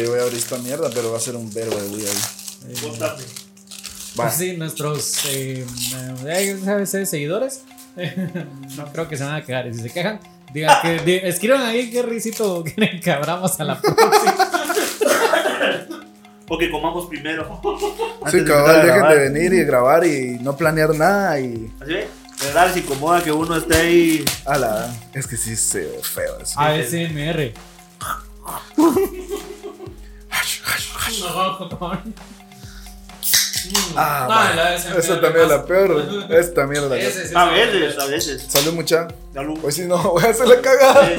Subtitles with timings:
[0.00, 2.74] yo voy a abrir esta mierda, pero va a ser un verbo de güey ahí.
[2.82, 3.22] Contame.
[4.18, 4.24] Va.
[4.24, 5.64] Pues sí, nuestros eh,
[6.26, 7.08] eh, ¿sabes?
[7.10, 7.62] seguidores
[8.76, 9.72] no creo que se van a quejar.
[9.72, 10.18] Si se quejan,
[10.52, 14.34] digan que, di- escriban ahí qué risito quieren que abramos a la próxima.
[16.50, 17.60] O que comamos primero.
[18.30, 21.70] Sí, de cabal, a dejen de venir y grabar y no planear nada y.
[21.78, 22.08] Así ve.
[22.40, 24.24] De verdad, se incomoda que uno esté ahí.
[24.46, 26.58] Ala, es que sí se ve feo eso.
[26.58, 27.52] ASMR.
[33.96, 34.54] Ah, No, va.
[34.54, 36.26] la ASMR Esa también es la peor.
[36.30, 36.96] Esta mierda.
[37.00, 38.42] Sí A veces, a veces.
[38.48, 39.08] Salud, mucha.
[39.34, 39.58] Salud.
[39.62, 41.10] Hoy sí no, voy a hacer la cagada.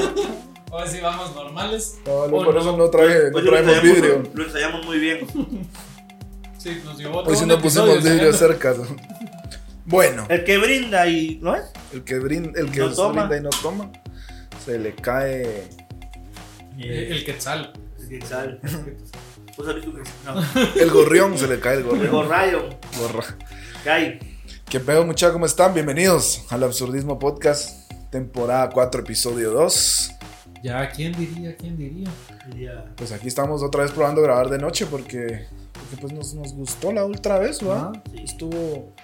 [0.71, 1.95] Hoy sí vamos normales.
[2.05, 2.61] No, no, por no.
[2.61, 4.23] eso no, traje, no Hoy lo traemos vidrio.
[4.33, 5.27] lo ensayamos muy bien.
[6.57, 8.75] Sí, nos llevó Hoy todo sí un no pusimos vidrio cerca.
[9.85, 11.39] Bueno, El que brinda y.
[11.41, 11.63] ¿No es?
[11.93, 13.23] el que, brin- el que No toma.
[13.25, 13.91] brinda y no toma,
[14.63, 15.67] se le cae.
[16.77, 17.73] El, el quetzal.
[17.99, 18.59] El que sale.
[19.59, 20.03] Vos sabés tú que.
[20.25, 20.41] No.
[20.81, 22.11] El gorrión, se le cae el El gorrión.
[22.13, 22.69] gorrayo.
[22.97, 23.25] Gorra.
[23.83, 24.17] Cae.
[24.69, 25.33] ¿Qué pedo, muchachos?
[25.33, 25.73] ¿Cómo están?
[25.73, 30.11] Bienvenidos al Absurdismo Podcast, temporada 4, episodio 2.
[30.63, 31.57] Ya, ¿quién diría?
[31.57, 32.09] ¿Quién diría?
[32.95, 36.93] Pues aquí estamos otra vez probando grabar de noche porque, porque pues nos, nos gustó
[36.93, 37.91] la otra vez, ¿va?
[38.13, 38.21] Sí.
[38.23, 38.95] Estuvo,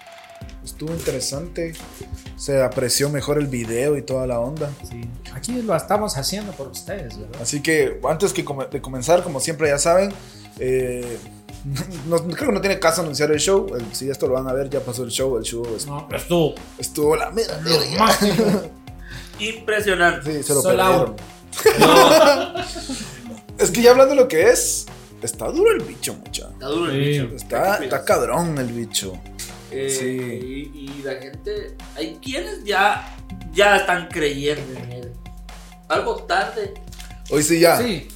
[0.64, 1.74] estuvo interesante.
[2.36, 4.70] Se apreció mejor el video y toda la onda.
[4.88, 5.02] Sí.
[5.34, 7.40] Aquí lo estamos haciendo por ustedes, ¿verdad?
[7.42, 10.12] Así que antes que de comenzar, como siempre ya saben,
[10.58, 11.18] eh,
[12.08, 13.66] no, creo que no tiene caso anunciar el show.
[13.74, 15.36] El- si esto lo van a ver, ya pasó el show.
[15.38, 17.58] El show es- No, estuvo estuvo la mera.
[19.38, 20.36] Impresionante.
[20.36, 21.16] Sí, se lo perdieron.
[23.58, 24.84] Es que ya hablando de lo que es,
[25.22, 26.50] está duro el bicho, mucha.
[26.50, 27.20] Está duro el Sí.
[27.22, 27.34] bicho.
[27.36, 29.14] Está, está cabrón el bicho.
[29.76, 30.70] Eh, Sí.
[30.74, 33.14] y, y la gente, hay quienes ya,
[33.52, 35.12] ya están creyendo en él.
[35.88, 36.74] Algo tarde.
[37.30, 37.76] Hoy sí ya.
[37.78, 38.08] Sí.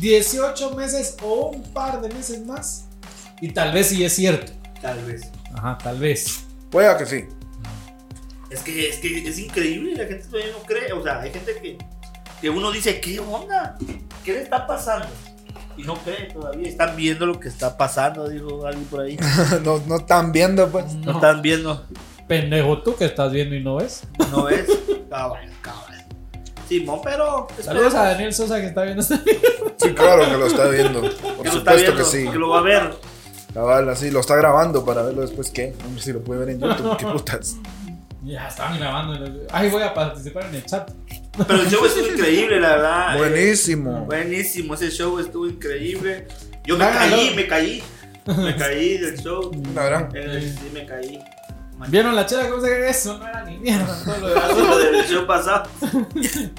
[0.00, 2.86] 18 meses o un par de meses más.
[3.40, 4.52] Y tal vez sí es cierto.
[4.80, 5.22] Tal vez.
[5.54, 6.44] Ajá, tal vez.
[6.70, 7.24] Puede que sí.
[8.50, 10.92] Es que, es que es increíble, la gente todavía no cree.
[10.92, 11.78] O sea, hay gente que,
[12.40, 13.76] que uno dice, ¿qué onda?
[14.24, 15.06] ¿Qué le está pasando?
[15.76, 16.68] Y no cree todavía.
[16.68, 19.16] Están viendo lo que está pasando, dijo alguien por ahí.
[19.64, 20.92] no, no están viendo, pues.
[20.94, 21.18] No No.
[21.18, 21.84] están viendo.
[22.28, 24.02] Pendejo tú que estás viendo y no ves.
[24.30, 24.66] ¿No ves?
[25.10, 26.04] Cabal, cabal.
[26.68, 27.46] Simón, pero.
[27.60, 29.74] Saludos a Daniel Sosa que está viendo este video.
[29.76, 31.00] Sí, claro que lo está viendo.
[31.02, 32.28] Por que lo está supuesto viendo, que sí.
[32.30, 32.94] que lo va a ver.
[33.52, 35.50] Cabal, así lo está grabando para verlo después.
[35.50, 35.74] ¿Qué?
[35.84, 36.96] Hombre, si lo puede ver en YouTube.
[36.96, 37.56] ¿Qué putas?
[38.24, 39.42] Ya estaban grabando.
[39.52, 40.90] Ay, voy a participar en el chat.
[41.36, 43.18] Pero el show estuvo increíble, la verdad.
[43.18, 44.04] Buenísimo.
[44.06, 46.28] Buenísimo, ese show estuvo increíble.
[46.64, 47.82] Yo me caí, me caí.
[48.26, 49.50] Me caí del show.
[49.74, 50.08] La verdad.
[50.14, 51.18] Eh, sí, me caí.
[51.88, 52.48] ¿Vieron la chela?
[52.48, 53.18] ¿Cómo se ve eso?
[53.18, 54.02] No era ni mierda.
[54.04, 54.68] todo lo.
[54.68, 55.68] Lo del show pasado.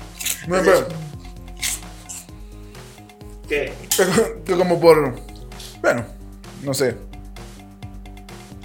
[0.48, 0.88] Bueno, pero,
[3.48, 3.74] ¿Qué?
[4.46, 5.16] que como por.
[5.82, 6.06] Bueno,
[6.64, 6.96] no sé.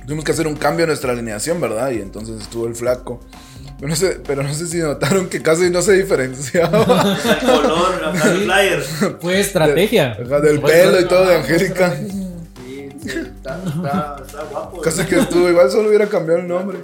[0.07, 1.91] Tuvimos que hacer un cambio en nuestra alineación, ¿verdad?
[1.93, 3.21] Y entonces estuvo el flaco.
[3.81, 6.79] Pero no sé, pero no sé si notaron que casi no se diferenciaba.
[7.41, 8.83] El color, la flyer.
[9.21, 10.13] Fue estrategia.
[10.23, 11.97] Ajá, Del Fue pelo y todo de Angélica.
[11.97, 12.09] Sí,
[13.03, 14.81] sí, está, está, está guapo.
[14.83, 16.79] Casi que estuvo, igual solo hubiera cambiado el nombre.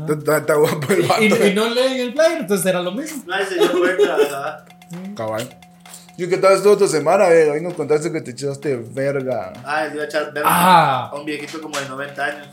[0.00, 1.22] Está, está- está guapo el vato.
[1.22, 3.22] Y, y no leen el flyer, entonces era lo mismo.
[3.26, 4.64] Nadie se dio cuenta, ¿verdad?
[5.14, 5.48] Cabal.
[6.16, 7.48] ¿Y qué tal estuvo tu semana, eh?
[7.50, 9.52] Hoy nos contaste que te echaste verga.
[9.64, 11.10] Ah, le iba a echar verga Ah.
[11.12, 12.48] a un viejito como de 90 años.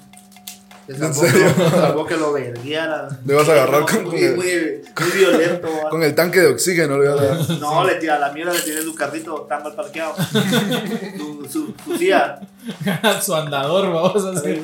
[0.86, 1.48] Que ¿En serio?
[1.72, 3.08] salvó que lo verguiara.
[3.26, 5.68] Le vas a agarrar No, con- muy, con el- muy, muy violento.
[5.90, 7.50] Con el tanque de oxígeno, le a dar.
[7.60, 10.14] No, le tira la mierda, le tiene su carrito tan mal parqueado.
[11.18, 12.40] su, su, su tía.
[13.22, 14.62] Su andador, vamos a hacer.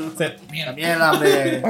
[0.52, 0.74] Mierda.
[0.74, 1.62] mierda, hombre.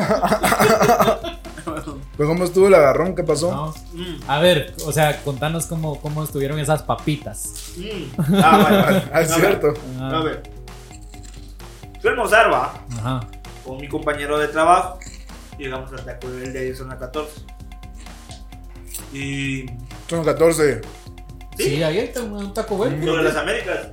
[2.17, 3.15] Pues, ¿cómo estuvo el agarrón?
[3.15, 3.51] ¿Qué pasó?
[3.51, 3.73] No.
[3.93, 7.53] Mm, A ver, o sea, contanos cómo, cómo estuvieron esas papitas.
[7.77, 8.35] mm.
[8.43, 9.01] Ah, bueno.
[9.13, 9.67] Ah, es A cierto.
[9.67, 10.43] ver, Ah, A ver.
[12.01, 13.19] Fui a almorzar, va, Ajá.
[13.65, 14.99] Con mi compañero de trabajo.
[15.57, 17.31] Llegamos al Taco Bell de ahí, zona 14.
[19.13, 19.65] Y.
[20.09, 20.81] Son 14.
[21.57, 23.05] Sí, Sí, ahí está un, un taco bueno.
[23.05, 23.87] sobre las Américas.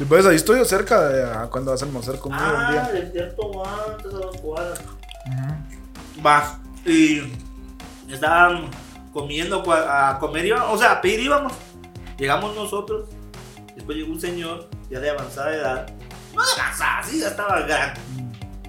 [0.00, 2.70] Y pues ahí estoy yo cerca de ah, cuando vas a almorzar conmigo un Ah,
[2.90, 3.00] día.
[3.00, 4.80] de cierto, va, antes a dos cuadras.
[6.24, 7.20] Va, y
[8.10, 8.70] estaban
[9.12, 11.52] comiendo a comer, iba- o sea, a pedir íbamos.
[12.18, 13.08] Llegamos nosotros,
[13.74, 15.86] después llegó un señor ya de avanzada edad.
[16.34, 18.00] No de avanzada, sí, ya estaba grande,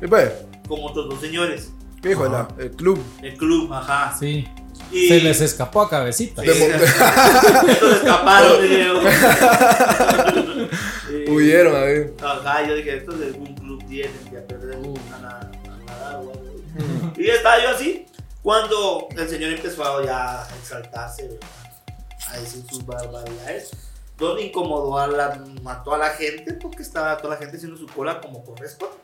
[0.07, 0.31] pues,
[0.68, 1.72] como otros dos señores.
[2.02, 2.28] ¿qué dijo?
[2.28, 3.00] La- el club.
[3.22, 4.16] El club, ajá.
[4.19, 4.46] Sí.
[4.92, 6.42] Y Se les escapó a cabecita.
[6.44, 8.66] Sí, estos escaparon.
[8.66, 8.86] Y-
[11.30, 12.12] Huyeron ahí.
[12.24, 14.42] Ajá, yo dije, estos de algún club tienen que a
[15.19, 15.52] na- a
[15.86, 17.13] nadar o algo.
[17.18, 18.06] Y estaba yo así,
[18.42, 21.48] cuando el señor empezó a ya a exaltarse, ¿verdad?
[22.31, 23.72] a decir sus barbaridades.
[24.18, 27.86] Donde incomodó a la, mató a la gente porque estaba toda la gente haciendo su
[27.88, 28.96] cola como corresponde.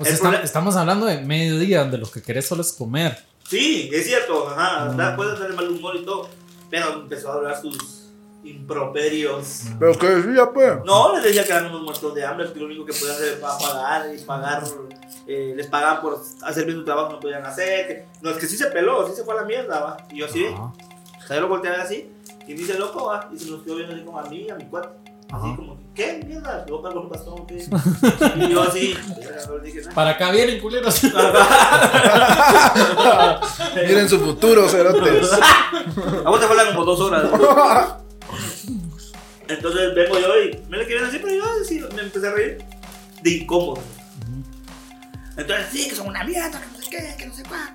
[0.00, 2.72] O sea, El está- problema- estamos hablando de mediodía, donde lo que querés solo es
[2.72, 3.18] comer.
[3.48, 4.96] Sí, es cierto, ajá, Mm.
[4.96, 6.28] da- puede tener mal humor y todo,
[6.70, 7.76] pero empezó a hablar sus
[8.44, 9.62] improperios.
[9.78, 10.84] Pero que decía, pues.
[10.84, 13.28] No, les decía que eran unos muertos de hambre, que lo único que podían hacer
[13.38, 14.64] era pagar y pagar,
[15.26, 17.86] eh, les pagaban por hacer bien su trabajo, no podían hacer.
[17.86, 19.96] que- no, es que sí se peló, sí se fue a la mierda, va.
[20.12, 20.72] Y yo así, o
[21.26, 22.10] sea, yo lo volteé a ver así,
[22.46, 24.54] y me dice loco, va, y se nos quedó viendo así como a mí, a
[24.54, 24.88] mi cuate.
[25.32, 25.56] Así Ajá.
[25.56, 26.66] como, ¿qué mierda?
[26.66, 27.54] Yo pago un bastón, ¿qué?
[28.36, 28.96] Y yo así,
[29.48, 29.94] no le dije nada.
[29.94, 31.00] Para acá vienen culeros.
[33.76, 35.30] Miren su futuro, cerotes.
[35.32, 37.30] A vos te faltan como dos horas.
[39.46, 41.44] Entonces vengo yo y me le quedé así, pero yo
[41.94, 42.58] me empecé a reír
[43.22, 43.80] de incómodo.
[45.36, 47.72] Entonces, sí, que son una mierda, que no sé qué, que no sé cuál.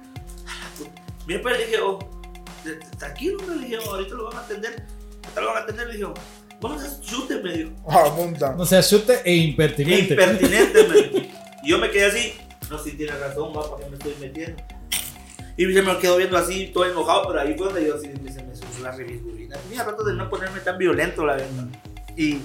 [1.25, 1.99] Mira, pues le dije, oh,
[2.99, 4.85] tranquilo, le dije, oh, ahorita lo van a atender.
[5.23, 6.13] Ahorita lo van a atender, le dije, oh,
[6.67, 7.71] vamos a chute, me dijo.
[7.87, 8.53] Ah, monta.
[8.55, 10.13] No sea chute e impertinente.
[10.13, 11.27] Impertinente, me dijo.
[11.63, 12.33] Y yo me quedé así,
[12.69, 14.61] no sé si tiene razón, va, ¿para qué me estoy metiendo?
[15.57, 18.43] Y se me quedó viendo así, todo enojado, pero ahí fue donde yo sí se
[18.43, 19.57] me subió la revisburina.
[19.69, 21.65] Mira, trato de no ponerme tan violento, la verdad.
[22.17, 22.39] Y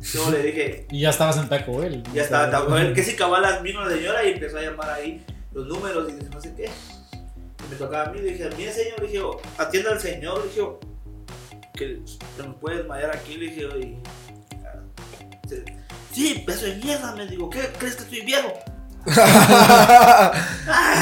[0.00, 2.02] yo le dije, Y ya estabas en Taco Bell.
[2.12, 4.90] ya estaba, estaba con él, que si cabalas vino la señora y empezó a llamar
[4.90, 6.64] ahí los números y dice, no sé qué.
[6.64, 10.40] Y me tocaba a mí, le dije, mire señor, le dije, oh, atienda al señor,
[10.40, 10.78] le dije, oh,
[11.74, 12.00] que
[12.36, 13.98] se nos puede desmayar aquí, le dije, y...
[15.48, 15.64] se-
[16.12, 18.52] Sí, peso de mierda, me digo, ¿qué crees que estoy viejo?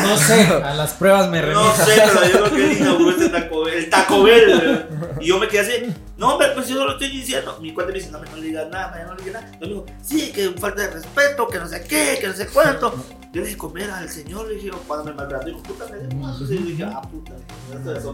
[0.03, 1.63] No sé, a las pruebas me remito.
[1.63, 4.87] No sé, pero yo creo que él inauguró este Taco Bell, el Taco Bell.
[5.21, 7.59] Y yo me quedé así, no, hombre, pues yo no lo estoy diciendo.
[7.63, 9.59] Mi cuate me dice, no, me no le digas nada, mañana no le digas nada.
[9.59, 12.47] Yo me dijo, sí, que falta de respeto, que no sé qué, que no sé
[12.49, 12.95] cuánto.
[13.33, 16.19] Yo le dije, comer al señor, le dije, cuando me maltrató, dijo, puta, me dio
[16.19, 16.33] más.
[16.33, 17.33] Entonces yo le dije, ah, puta,
[17.75, 18.05] esto es.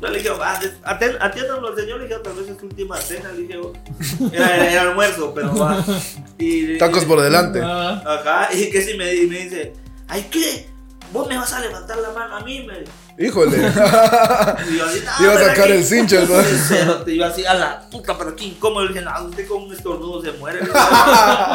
[0.00, 3.32] Yo le dije, atén- atiéndanlo al señor, le dije, tal vez es su última cena,
[3.32, 3.72] le dije, oh.
[4.32, 5.84] era, era almuerzo, pero va.
[6.38, 7.60] Y, Tacos por delante.
[7.60, 9.72] Ajá, y que si me, me dice,
[10.06, 10.68] ay, ¿qué?
[11.12, 12.84] Vos me vas a levantar la mano a mí, me
[13.18, 13.56] Híjole.
[13.56, 16.94] y yo así, no, Iba a pero sacar el cincho, ¿no?
[17.04, 18.84] Te iba así a la puta, pero qué incómodo.
[18.84, 20.60] Le dije, no, usted con un estornudo se muere.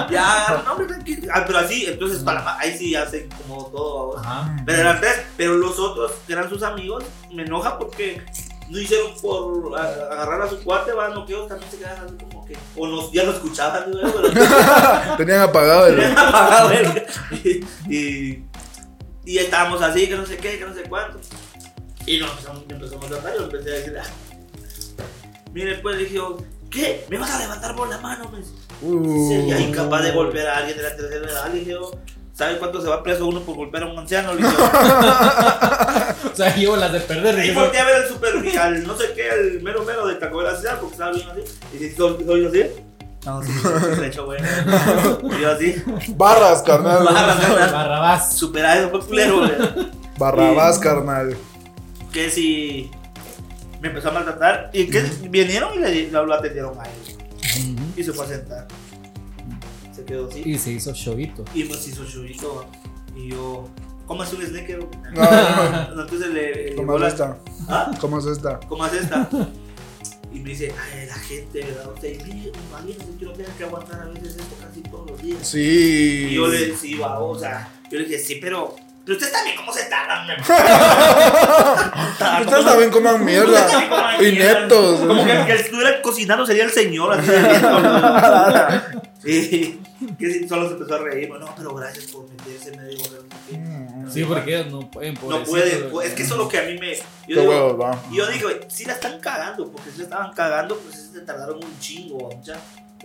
[0.10, 1.32] Ya, no, tranquilo.
[1.34, 4.18] Ah, pero así, entonces, para, ahí sí ya se incomodó todo.
[4.18, 4.56] Ajá.
[4.66, 8.22] Pero eran tres, pero los otros, que eran sus amigos, me enoja porque
[8.70, 12.16] no hicieron por a- agarrar a su cuate, va, no que también se quedan así
[12.18, 14.00] como que, o nos, ya lo escuchaban, ¿no?
[14.12, 15.96] pero Tenían apagado el.
[15.98, 17.04] Tenían apagado el-
[17.44, 17.66] y,
[17.96, 18.46] y,
[19.26, 21.20] y estábamos así, que no sé qué, que no sé cuánto.
[22.12, 24.04] Y nos empezamos, empezamos a tratar y yo empecé a decir, ah,
[25.54, 26.38] mire, pues dije, yo,
[26.70, 27.06] ¿qué?
[27.10, 28.30] ¿Me vas a levantar por la mano?
[28.32, 28.52] Me dice,
[28.84, 29.30] Uh.
[29.30, 31.50] sería incapaz de golpear a alguien de la tercera edad.
[31.52, 31.92] Dije, yo,
[32.34, 34.36] ¿sabe cuánto se va preso uno por golpear a un anciano?
[34.36, 34.50] Dije,
[36.34, 37.46] O sea, llevo las de perder.
[37.46, 40.38] y volteé a ver al super, al no sé qué, al mero mero de Taco
[40.38, 41.42] Bell así, porque estaba bien así.
[41.74, 42.64] Y dice, ¿soy, soy así?
[43.26, 43.62] No, sí, sí,
[43.96, 44.48] se le echó bueno.
[45.38, 45.76] Y yo así,
[46.16, 47.04] Barras, carnal.
[47.04, 47.72] Barras, carnal.
[47.72, 48.36] Barrabás.
[48.36, 49.52] supera eso, fue culero, güey.
[50.18, 51.38] Barrabás, carnal.
[52.12, 52.90] Que si
[53.82, 56.92] me empezó a maltratar y que vinieron y le, lo, lo atendieron a él
[57.96, 58.68] y se fue a sentar
[59.94, 61.44] se quedó así Y se hizo showito.
[61.54, 62.66] y pues hizo chubito
[63.16, 63.68] y yo
[64.06, 64.80] ¿cómo es un sneaker?
[64.80, 65.22] No,
[65.92, 66.02] no, no.
[66.04, 67.38] entonces le, le ¿Cómo es esta?
[67.68, 67.92] ¿Ah?
[68.00, 68.60] ¿Cómo es esta?
[68.68, 69.28] ¿cómo es esta?
[70.34, 71.92] y me dice ay la gente ¿verdad?
[71.94, 75.40] usted mire imagínense que no tengan que aguantar a veces esto casi todos los días
[75.46, 76.28] Sí.
[76.30, 79.74] y yo le decía o sea yo le dije sí pero pero ustedes también cómo
[79.74, 80.28] se tardan
[82.42, 84.18] Ustedes también coman mierda.
[84.22, 85.00] Ineptos.
[85.02, 87.32] Como que el que estuviera cocinando sería el señor, así.
[89.24, 89.78] Y
[90.18, 91.30] que sí, solo se empezó a reír.
[91.30, 93.04] No, pero gracias por meterse, me dijo.
[94.12, 95.14] Sí, porque no pueden.
[95.14, 96.08] No pobrecitos, puede, güey.
[96.08, 96.96] es que eso es lo que a mí me.
[96.96, 100.76] Yo Qué digo, huevos, yo digo, si la están cagando, porque si la estaban cagando,
[100.78, 102.30] pues se tardaron un chingo.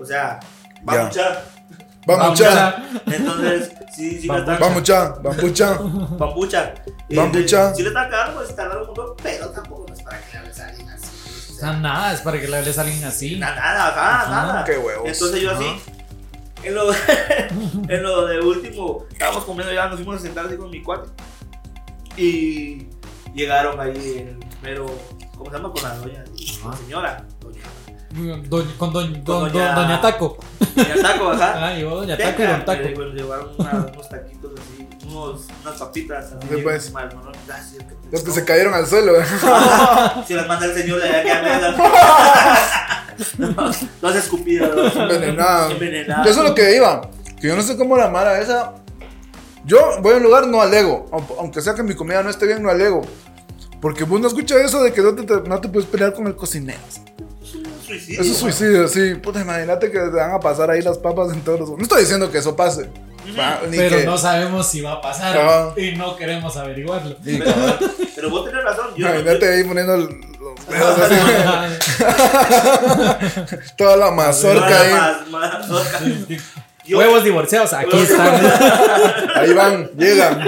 [0.01, 0.41] O sea,
[0.89, 1.03] va Ya.
[1.05, 1.45] mucha.
[2.07, 2.83] Vamos, cha.
[3.07, 5.09] Entonces, sí, sí están Vamos, cha.
[5.23, 5.79] Vamos, cha.
[5.81, 6.75] Bambucha.
[7.09, 7.75] Y Bambucha.
[7.75, 10.39] Si le están cagando, pues tardaron un montón, pero tampoco no es para que le
[10.39, 11.07] hables a alguien así.
[11.53, 13.37] O sea, nada, es para que le hables a alguien así.
[13.39, 14.31] na- nada, ajá, Ajá.
[14.47, 14.65] nada.
[14.65, 15.09] Qué huevos.
[15.09, 15.67] Entonces yo así,
[16.63, 16.93] en lo,
[17.89, 21.11] en lo de último, estábamos comiendo ya, nos fuimos a sentar así con mi cuate.
[22.17, 22.87] Y
[23.35, 24.87] llegaron ahí el mero,
[25.37, 25.73] ¿cómo se llama?
[25.73, 26.25] Con la doña,
[26.65, 27.61] la señora, doña,
[28.11, 30.39] Doña- con doña, Con doña- doña Taco.
[30.75, 31.67] doña Taco, ajá.
[31.67, 32.83] Ah, llegó Doña Taco y Don Taco.
[32.95, 36.47] bueno, llevaron una- unos taquitos así, unos, unas papitas así.
[36.49, 36.93] Sí, pues.
[36.93, 37.33] mal, ¿no?
[37.47, 37.83] Gracias.
[37.83, 39.13] que te- Los que se cayeron al suelo.
[40.27, 41.35] Si las manda el señor de allá que
[44.09, 44.71] me escupidas.
[44.75, 45.03] ¿no?
[45.03, 45.71] Envenenado.
[45.73, 46.29] Envenenado.
[46.31, 47.11] Eso es lo que iba.
[47.41, 48.75] Que yo no sé cómo la mara esa.
[49.65, 51.07] Yo voy a un lugar, no alego.
[51.13, 53.03] Aunque- Aunque sea que mi comida no esté bien, no alego.
[53.81, 56.35] Porque vos no escuchas eso de que no te, no te puedes pelear con el
[56.37, 56.79] cocinero.
[57.89, 58.21] Es un suicidio.
[58.21, 58.53] Eso es man.
[58.53, 59.15] suicidio, sí.
[59.17, 61.71] Puta, imagínate que te van a pasar ahí las papas en todos los.
[61.71, 62.89] No estoy diciendo que eso pase.
[63.39, 67.17] Va, Pero que- no sabemos si va a pasar y no queremos averiguarlo.
[67.25, 67.45] Pero,
[68.15, 68.87] pero vos tenés razón.
[68.97, 71.15] Yo, Imagínate ahí poniendo el- los dedos así.
[73.77, 74.93] Toda la yo- mazorca ahí.
[74.93, 75.91] más- más- más-
[76.87, 78.35] yo- Huevos divorciados, aquí están.
[79.35, 80.41] Ahí van, llegan.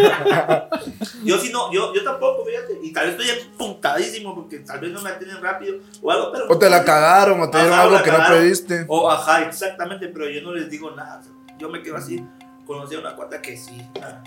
[1.24, 2.78] Yo sí no, yo, yo tampoco, fíjate.
[2.82, 6.46] Y tal vez estoy emputadísimo porque tal vez no me atienden rápido o algo, pero.
[6.48, 8.84] O te la cagaron, o te dieron algo que no pediste.
[8.88, 11.20] O ajá, exactamente, pero yo no les digo nada.
[11.58, 12.24] Yo me quedo así.
[12.66, 13.82] Conocí a una cuata que sí.
[14.02, 14.22] ah,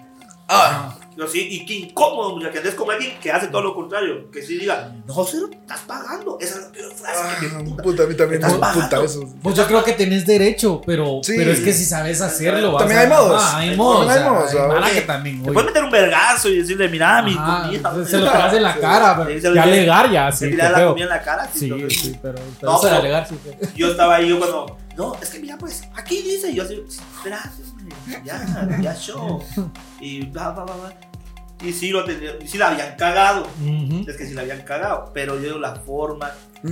[0.48, 3.76] Ah, Yo sí, y qué incómodo, ya que andes con alguien que hace todo lo
[3.76, 4.32] contrario.
[4.32, 6.38] Que sí diga, no, cero, estás pagando.
[6.40, 7.84] Esa es la peor frase que me ah, emputa.
[7.84, 9.30] puta, a mí también me puta eso.
[9.44, 11.34] Pues yo creo que tenés derecho, pero, Sí.
[11.38, 12.76] pero es que si sabes hacerlo.
[12.78, 13.42] También hay modos.
[13.44, 14.56] Ah, hay También modos.
[14.56, 15.44] Oye, que también.
[15.44, 18.06] Te puedes meter un vergazo y decirle, mira, mi Ajá, comida.
[18.06, 20.56] se lo pegas en la cara, pero Sí, se lo ya alegar ya, Se sí.
[20.56, 21.50] la comida en la cara.
[21.54, 21.70] Sí,
[22.22, 23.36] pero, pero No, pero- alegar sí.
[23.76, 26.82] Yo estaba ahí, yo cuando, no, es que mira, pues, aquí dice, y yo así,
[27.24, 27.71] gracias,
[28.24, 29.44] ya, ya, show.
[30.00, 30.94] Y va, va, va, va.
[31.64, 33.48] Y sí, lo y sí la habían cagado.
[34.08, 36.32] Es que sí la habían cagado, pero yo digo la forma.
[36.64, 36.70] Yo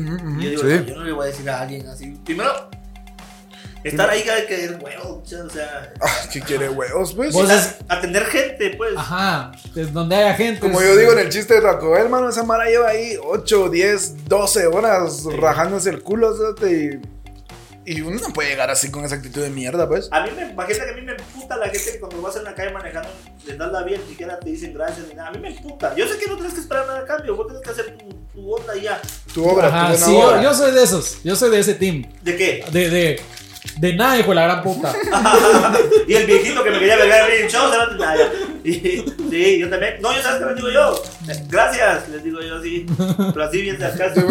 [0.50, 0.86] digo, Sí.
[0.88, 2.12] yo no le voy a decir a alguien así.
[2.26, 2.52] Primero,
[3.84, 5.94] estar ahí que que es huevo, o sea,
[6.32, 7.36] ¿Qué quiere huevos, pues?
[7.88, 8.94] Atender gente, pues.
[8.98, 10.60] Ajá, es donde haya gente.
[10.60, 13.70] Como yo digo en el chiste de Taco Bell, mano, esa mara lleva ahí 8,
[13.70, 16.72] 10, 12 horas rajándose el culo, ¿sabes?
[16.72, 17.00] Y,
[17.90, 20.10] y uno no puede llegar así con esa actitud de mierda, pues.
[20.12, 22.44] A mí me imagina que a mí me emputa la gente que cuando vas en
[22.44, 23.10] la calle manejando
[23.48, 25.30] les das la vía ni siquiera te dicen gracias ni nada.
[25.30, 25.96] A mí me emputa.
[25.96, 28.10] Yo sé que no tienes que esperar nada a cambio, vos tienes que hacer tu,
[28.34, 29.02] tu onda y ya.
[29.34, 31.24] Tu obra, Ajá, tu buena sí, yo, soy de esos.
[31.24, 32.06] Yo soy de ese team.
[32.22, 32.66] ¿De qué?
[32.72, 33.22] De, de,
[33.78, 34.94] de nada, hijo de la gran puta.
[36.08, 37.70] y el viejito que me quería vergar en el show.
[38.64, 38.72] Y,
[39.30, 40.02] sí, yo también.
[40.02, 41.04] No, yo sabes qué les digo yo.
[41.28, 42.86] Eh, Gracias, les digo yo así.
[43.34, 44.28] Pero así bien sarcástico.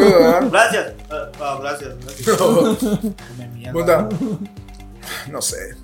[0.50, 0.92] Gracias.
[1.10, 2.82] Ah, gracias, gracias.
[3.54, 3.72] Mierda.
[3.72, 4.08] Puta.
[5.30, 5.76] No sé.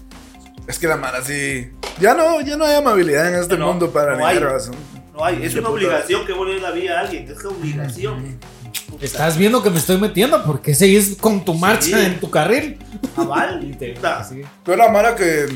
[0.66, 1.70] Es que la mara sí.
[2.00, 4.38] Ya no, ya no hay amabilidad en este No, mundo para no hay.
[4.38, 4.72] eso.
[5.14, 5.74] No hay, es una puta.
[5.74, 7.30] obligación que vos le la vida a alguien.
[7.30, 8.38] Es que obligación.
[9.00, 10.42] Estás viendo que me estoy metiendo.
[10.44, 11.92] ¿Por qué seguís con tu marcha Sí.
[11.94, 12.78] en tu carril?
[13.16, 13.76] Aval.
[14.02, 14.42] Así.
[14.64, 15.46] Pero la mara que,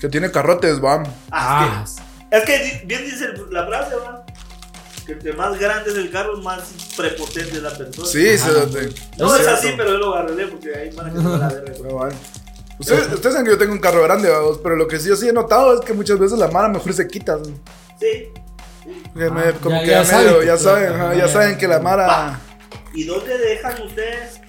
[0.00, 1.02] que tiene carrotes, va.
[1.30, 4.24] Ah, Ah, es que- Es que bien dice la frase, ¿verdad?
[5.06, 6.60] Que entre más grande es el carro, más
[6.96, 8.06] prepotente es la persona.
[8.06, 8.66] Sí, se Ajá.
[8.66, 11.42] te- No es, así, pero yo lo agarré porque ahí van a que se van
[11.42, 11.64] a ver.
[11.82, 12.16] Pero bueno.
[12.78, 14.30] Ustedes, ustedes saben que yo tengo un carro grande,
[14.62, 16.92] pero lo que sí yo sí he notado es que muchas veces la mara mejor
[16.94, 17.36] se quita.
[17.36, 17.44] ¿no?
[17.98, 18.28] Sí.
[19.14, 20.46] Me- Ah, como ya- que ya ya, medio- saben.
[20.46, 22.40] ya saben, Ya- saben que la mara.
[22.94, 24.40] ¿Y dónde dejan ustedes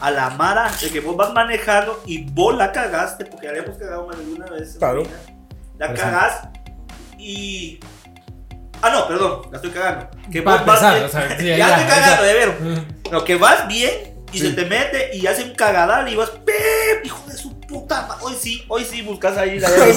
[0.00, 3.24] a la Mara de que vos vas manejando y vos la cagaste?
[3.24, 4.76] Porque ya habíamos cagado más de una vez.
[4.78, 5.02] Claro.
[5.78, 6.48] La cagás
[7.18, 7.80] y.
[8.80, 10.08] Ah, no, perdón, la estoy cagando.
[10.30, 12.28] Que vos vas empezar, bien- o sea, sí, ya, ya, estoy cagando, ya.
[12.28, 12.84] de ver.
[13.12, 13.92] No, que vas bien
[14.32, 14.46] y Sí.
[14.48, 17.04] se te mete y hace un cagadal y vas, ¡Pep!
[17.04, 18.18] Hijo de su puta ma-".
[18.20, 19.92] Hoy sí, hoy sí buscas ahí la ¿De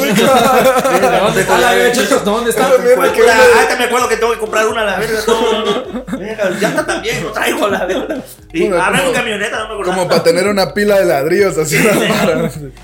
[1.19, 2.23] dónde está la chicos?
[2.23, 2.67] ¿Dónde está?
[2.67, 5.19] Ahorita me acuerdo que tengo que comprar una a la verga.
[5.27, 8.17] No, Verga, ya está también, no traigo la verga.
[8.53, 8.71] Y un
[9.13, 9.91] camioneta, no me acuerdo.
[9.91, 11.77] Como para tener una pila de ladrillos así.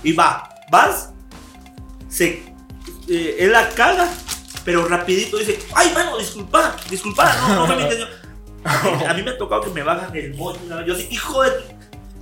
[0.04, 1.10] Y va, vas,
[2.10, 2.44] se,
[3.10, 4.08] eh, él la caga,
[4.66, 8.10] pero rapidito dice, ay, mano, disculpa, disculpa, no, no fue mi intención.
[8.64, 10.52] A mí, a mí me ha tocado que me bajan el vez.
[10.86, 11.52] Yo así, hijo de...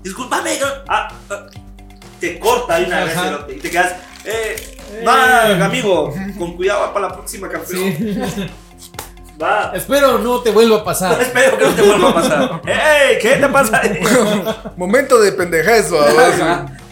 [0.04, 0.58] Disculpame.
[0.58, 1.46] yo- ah, ah,
[2.20, 3.46] te corta de una vez Ajá.
[3.50, 3.96] y te quedas...
[4.26, 4.56] Eh,
[4.92, 5.04] Eh.
[5.08, 7.94] va, amigo, con cuidado va para la próxima campeón.
[7.96, 8.20] Sí.
[9.42, 9.72] Va.
[9.74, 11.22] Espero no te vuelva a pasar.
[11.22, 12.62] Espero que no te vuelva a pasar.
[12.68, 13.20] ¡Ey!
[13.22, 13.82] ¿Qué te pasa?
[14.76, 15.90] Momento de pendejez.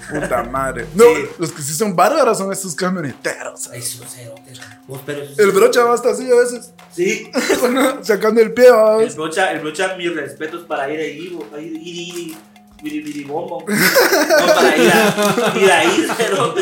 [0.09, 0.85] Puta madre.
[0.93, 1.25] No, Sí.
[1.39, 3.69] los que sí son bárbaros son estos camioneteros.
[3.69, 4.03] Ay, eso-
[5.37, 6.71] El brocha va hasta así a veces.
[6.95, 7.29] Sí.
[8.01, 9.15] Sacando el pie, El vamos.
[9.15, 11.75] brocha, el brocha, mis respetos para ir ahí, ir, ir,
[12.29, 12.37] ir,
[12.83, 13.63] ir, ir, ir, bombo.
[13.67, 16.55] No, para ir a, ir ahí, pero.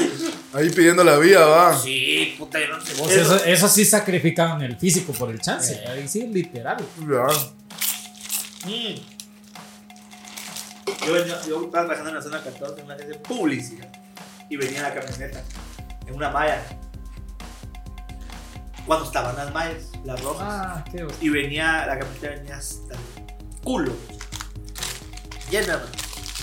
[0.54, 1.78] Ahí pidiendo la vía, va.
[1.78, 2.94] Sí, puta, yo no sé.
[2.96, 5.84] Vos, eso, eso sí sacrificaban el físico por el chance.
[5.88, 6.78] Ahí sí, literal.
[7.00, 7.28] Ya.
[8.70, 8.96] Mm.
[11.06, 13.88] Yo, venía- yo estaba trabajando en la zona 14 en una agencia de publicidad
[14.50, 15.44] y venía la camioneta
[16.08, 16.62] en una malla.
[18.86, 20.48] Cuando estaban las mallas, las rojas.
[20.48, 23.92] Ah, qué Y venía, la camioneta venía hasta el culo.
[25.50, 25.84] Llena,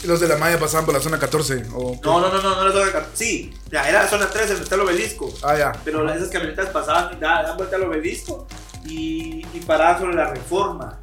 [0.05, 1.65] los de la malla pasaban por la zona 14.
[1.75, 3.17] O No, no, no, no, no la zona 14.
[3.17, 5.33] Sí, ya, era la zona 13 donde está el obelisco.
[5.43, 5.73] Ah, ya.
[5.85, 8.47] Pero esas camionetas pasaban, da- dan vuelta al obelisco
[8.85, 10.99] y, y paraban sobre la reforma.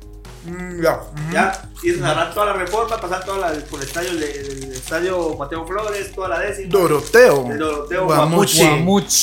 [0.45, 1.01] Mm, ya.
[1.31, 1.69] ¿Ya?
[1.83, 5.35] Y se agarran toda la reforma, pasan toda la, por el estadio, el, el estadio
[5.35, 6.69] Mateo Flores, toda la décima.
[6.69, 7.51] Doroteo.
[7.51, 8.59] El Doroteo Guamuchi.
[8.65, 9.13] Guamuch.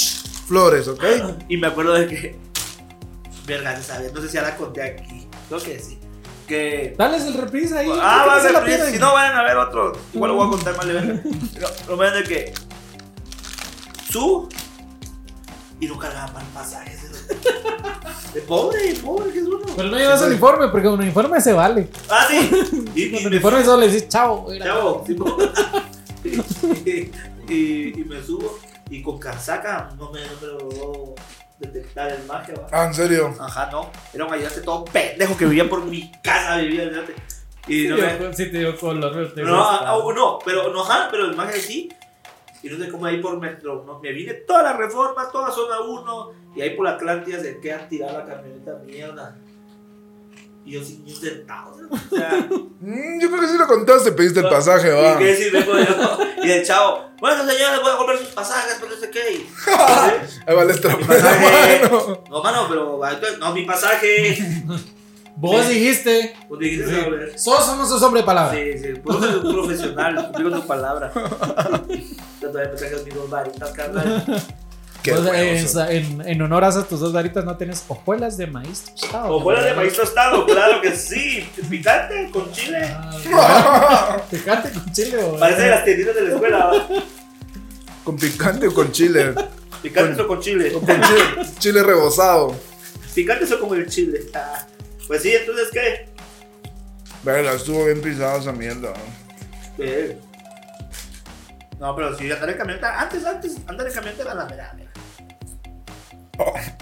[0.47, 1.02] Flores, ¿ok?
[1.49, 2.38] Y me acuerdo de que.
[3.47, 4.12] Verga, ¿sabes?
[4.12, 5.28] No sé si la conté aquí.
[5.49, 5.99] Creo que sí.
[6.47, 6.95] Que.
[6.97, 7.91] Dales el reprise ahí.
[7.91, 8.95] Ah, ¿por va a se ser la please, pierden?
[8.95, 9.93] Si no, vayan a ver otro.
[10.15, 11.23] Igual lo voy a contar más leve.
[11.61, 12.55] Lo, lo bueno es que.
[14.11, 14.49] Su.
[15.81, 16.97] Y no cargaba para el pasaje.
[18.33, 19.67] De pobre, pobre, que es uno.
[19.75, 21.88] Pero no llevas uniforme, porque un uniforme se vale.
[22.09, 22.50] Ah, sí.
[22.95, 24.47] Y, Con me uniforme solo le dices chao.
[27.49, 28.59] y, y me subo
[28.91, 31.15] y con casaca no me, no
[31.58, 32.54] detectar el magia.
[32.70, 33.34] Ah, en serio.
[33.38, 33.90] Ajá, no.
[34.12, 36.90] Era un ayudante todo pendejo que vivía por mi casa, vivía.
[37.66, 38.34] Y no me.
[38.34, 39.32] Sí, te dio color.
[39.34, 41.88] te No, ah, ah, no, pero no, ajá, pero el magia sí.
[42.62, 45.80] Y no sé cómo ahí por metro, no, me vine toda la reforma, toda zona
[45.80, 49.36] 1, y ahí por la Atlántida se quedan tirar la camioneta mierda.
[50.66, 52.46] Y yo sin ni un centavo, o sea,
[52.80, 55.18] Mm, yo creo que sí lo contaste, pediste el pasaje, Y va.
[55.18, 55.52] que.
[56.44, 59.32] Y el chavo, bueno señores, voy a comprar sus pasajes, pero no sé qué.
[59.32, 59.49] Y-
[60.46, 61.80] Ahí va el pasaje.
[61.88, 62.25] mano.
[62.28, 63.00] No, mano, pero
[63.38, 64.38] no, mi pasaje.
[65.37, 66.35] Vos dijiste.
[66.49, 66.87] Pues dijiste,
[67.37, 68.54] sí, sos no sos hombre de palabra.
[68.56, 71.12] Sí, sí, puro un profesional, cumplí con tu palabra.
[72.40, 74.25] Yo todavía pensé que mis dos varitas, carnal.
[75.06, 75.76] Qué en, huevos.
[75.90, 79.36] en, en honor a esas tus dos varitas no tienes hojuelas de maíz tostado.
[79.36, 81.48] Ojuelas de maíz tostado, claro que sí.
[81.70, 82.80] Picante, con chile.
[83.32, 85.38] Ah, Picante con chile o.
[85.38, 86.88] Parece de las tienditas de la escuela.
[88.04, 89.34] ¿Con picante o con chile?
[89.82, 90.72] Picantes o con chile.
[90.75, 91.22] O con chile,
[91.58, 92.56] chile rebozado.
[93.14, 94.20] Picantes o con el chile.
[94.34, 94.66] Ah,
[95.06, 96.08] Pues sí, entonces, ¿qué?
[97.22, 98.92] Verga, estuvo bien pisada esa mierda.
[99.78, 100.18] Eh.
[101.78, 104.44] No, pero si andar en camioneta, antes, antes, andar en camioneta era la.
[104.44, 104.86] Oh,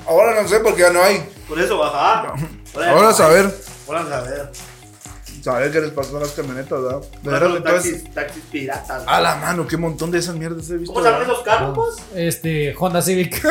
[0.06, 1.28] ahora no sé porque ya no hay.
[1.49, 2.34] Por eso bajaba.
[2.88, 3.54] Ahora saber.
[3.87, 4.50] Ahora a saber.
[5.42, 7.00] Saber qué les pasó a las camionetas, ¿verdad?
[7.00, 7.92] De Ahora verdad, los entonces.
[8.05, 9.02] taxis, taxis piratas.
[9.07, 10.94] A la mano, qué montón de esas mierdas he visto.
[10.94, 11.76] ¿Cómo se llaman esos carros?
[11.76, 11.96] pues?
[12.14, 13.35] Este, Honda Civic.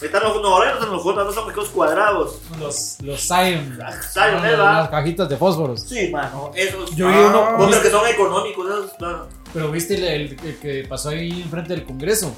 [0.00, 2.38] Están los, no, ahora no son los J, no son los cuadrados.
[2.60, 3.76] los, los Zion.
[3.84, 4.72] Ah, Zion, Ah, ¿eh, va?
[4.82, 5.80] Las cajitas de fósforos.
[5.82, 6.94] Sí, mano, esos.
[6.94, 7.26] Yo vi Ah.
[7.28, 7.54] uno.
[7.56, 9.26] Otros ¿viste- que son económicos, esos, claro.
[9.52, 12.32] Pero viste el, el- el que pasó ahí enfrente del Congreso.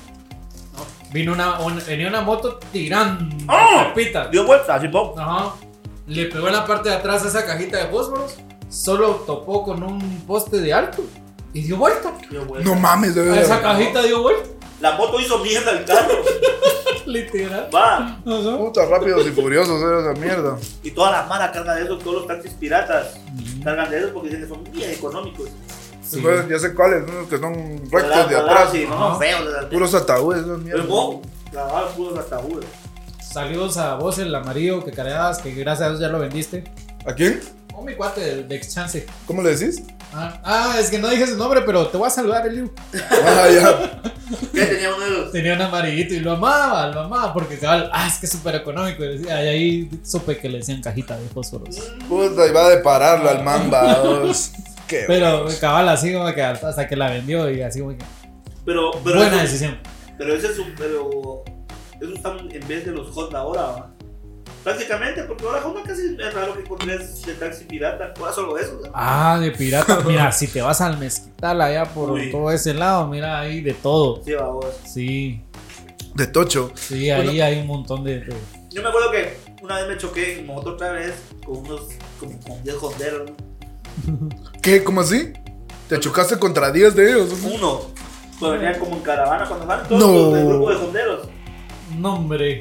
[1.09, 1.13] No.
[1.15, 3.25] Vino una, un- venía una moto tirando
[3.95, 4.31] pepitas.
[4.31, 5.11] Dio vuelta, así, pum.
[5.19, 5.55] Ajá.
[6.07, 8.37] Le pegó en la parte de atrás a esa cajita de fósforos.
[8.69, 11.03] Solo topó con un poste de alto.
[11.55, 12.13] Y dio vuelta.
[12.31, 12.69] Dio vuelta.
[12.69, 13.43] No mames, de verdad.
[13.43, 14.49] esa cajita dio vuelta.
[14.81, 16.15] La moto hizo mierda al carro.
[17.07, 17.69] Literal.
[17.75, 18.21] Va.
[18.59, 20.57] Puta, rápidos y furiosos era esa mierda.
[20.83, 23.19] Y toda la mala carga de esos, todos los taxis piratas
[23.65, 25.49] cargan de esos porque dicen que son bien económicos.
[26.09, 26.17] Sí.
[26.17, 28.69] Después, ya sé cuáles, unos que son rectos de atrás.
[28.73, 29.45] Sí, no son feos.
[29.45, 29.69] ¿verdad?
[29.69, 30.87] Puros ataúdes, El mierdas.
[30.89, 31.21] mo,
[31.53, 32.65] grababan puros ataúdes.
[33.23, 36.65] Saludos a vos, el amarillo que cargabas, que gracias a Dios ya lo vendiste.
[37.05, 37.41] ¿A quién?
[37.75, 39.05] Oh, mi cuate de, de Exchange.
[39.27, 39.83] ¿Cómo le decís?
[40.13, 42.73] Ah, ah, es que no dije su nombre, pero te voy a saludar, Eliu.
[43.11, 44.03] Ah, ya.
[44.53, 45.33] ¿Qué tenía uno de los?
[45.33, 48.55] Tenía un amarillito y lo amaba, lo amaba, porque cabal, ah, es que es súper
[48.57, 49.05] económico.
[49.05, 51.77] Y, decía, y ahí supe que le decían cajita de fósforos.
[52.09, 54.03] Puta, iba de pararlo al mamba.
[54.89, 58.05] Qué Pero cabal, así como que hasta que la vendió y así como que.
[58.65, 59.79] Pero, pero Buena eso- decisión.
[60.17, 60.75] Pero ese es un.
[60.77, 61.45] Pero.
[62.01, 63.91] Eso están en vez de los Honda ahora, ¿va?
[64.65, 68.13] Prácticamente, porque ahora Honda casi es raro que encontres de taxi pirata.
[68.19, 68.81] Ahora solo eso.
[68.85, 68.91] ¿va?
[68.95, 70.01] Ah, de pirata.
[70.07, 72.31] Mira, si te vas al mezquital allá por Uy.
[72.31, 74.23] todo ese lado, mira ahí de todo.
[74.25, 74.67] Sí, va, vos.
[74.87, 75.43] Sí,
[76.15, 76.73] De tocho.
[76.75, 77.45] sí, ahí Bueno.
[77.45, 78.21] hay un montón de.
[78.21, 78.35] de-
[78.71, 81.83] Yo me acuerdo que una vez me choqué en moto otra vez con unos.
[82.21, 83.31] como con 10 honderos.
[84.63, 84.83] ¿Qué?
[84.85, 85.33] ¿Cómo así?
[85.89, 87.31] ¿Te chocaste contra 10 de ellos?
[87.43, 87.81] Uno.
[88.39, 90.13] Pues venían como en caravana cuando van todos No.
[90.13, 91.29] los del grupo de honderos.
[91.99, 92.61] No, hombre.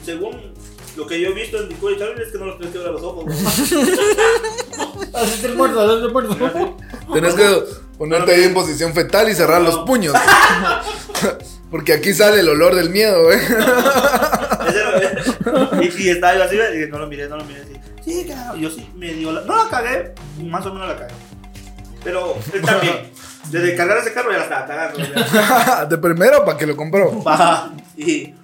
[0.00, 0.52] Y según
[0.96, 2.90] lo que yo he visto en Discovery Channel es que no los tenés que ver
[2.90, 3.24] los ojos.
[3.26, 3.32] ¿no?
[5.18, 6.76] Hacete el muerto, hacete el muerto.
[7.12, 7.62] Tenés que
[7.98, 10.14] ponerte ahí en posición fetal y cerrar los puños.
[11.70, 13.40] Porque aquí sale el olor del miedo, ¿eh?
[15.80, 17.60] Y, y estaba yo así, y no lo miré, no lo miré.
[17.62, 17.72] Así.
[18.04, 19.42] Sí, claro, yo sí me dio la.
[19.42, 21.14] No la cagué, más o menos la cagué.
[22.02, 23.10] Pero él también,
[23.50, 24.98] desde cargar ese carro ya la estaba cagando.
[25.00, 25.84] ya.
[25.88, 27.10] De primero para que lo compró.
[27.22, 28.34] Baja, y.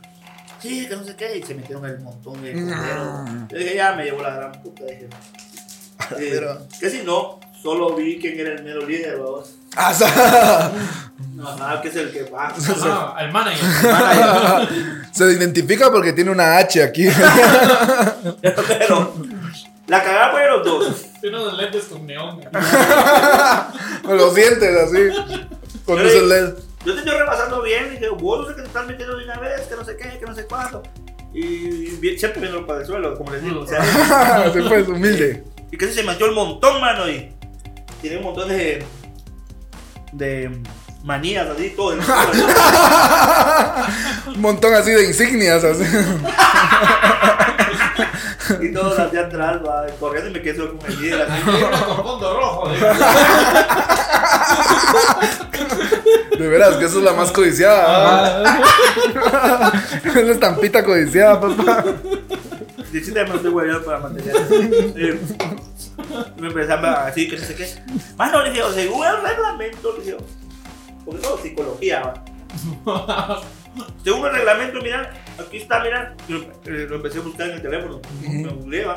[0.61, 3.49] Sí, que no sé qué, y se metieron el montón de honderos.
[3.51, 4.85] Yo dije, ya me llevó la gran puta.
[4.85, 5.05] Dije,
[6.19, 9.55] eh, Pero- que si no, solo vi quién era el mero líder, vamos.
[9.77, 10.73] Ah, sa-
[11.45, 12.53] Ajá, que es el que va.
[12.83, 13.69] Ah, al manager.
[15.13, 17.07] Se identifica porque tiene una H aquí.
[18.41, 19.15] Pero
[19.87, 21.07] la cagada fue de los dos.
[21.21, 22.41] Tiene unos lentes con neón.
[24.05, 25.47] Con los dientes así.
[25.85, 26.55] Con Yo luces le- LED.
[26.85, 29.25] Yo te estoy repasando bien y dije, vos no sé que te estás metiendo de
[29.25, 30.83] una vez, que no sé qué, que no sé cuándo.
[31.35, 33.61] Y bien- siempre viendo para el suelo, como les digo.
[33.63, 33.83] O sea,
[34.53, 35.43] Se fue humilde.
[35.73, 37.09] y casi se metió el montón, mano.
[37.11, 37.33] Y
[38.01, 38.85] tiene un montón de.
[40.13, 40.63] de
[41.03, 41.95] manías así, todo.
[41.95, 42.21] en el suelo.
[44.35, 45.85] Un montón así de insignias así.
[48.61, 51.23] Y todos las atrás, va, corriendo y me quedé con el líder.
[51.31, 51.43] así.
[51.43, 52.71] con fondo rojo.
[56.39, 58.43] De veras, que eso es la más codiciada.
[58.45, 59.73] Ah,
[60.05, 61.85] Es la estampita codiciada, papá.
[62.93, 64.37] Y sí, también me estoy guayando para mantener.
[64.97, 65.21] Eh,
[66.39, 67.69] me empezaron a decir que no sé qué.
[68.17, 70.19] Mano, le digo, según el reglamento, le digo,
[71.05, 72.15] porque todo es psicología,
[72.85, 73.43] va.
[74.05, 76.15] Según el reglamento, mira, aquí está, mira.
[76.29, 78.01] Lo, eh, lo empecé a buscar en el teléfono.
[78.23, 78.95] Me googleé, va.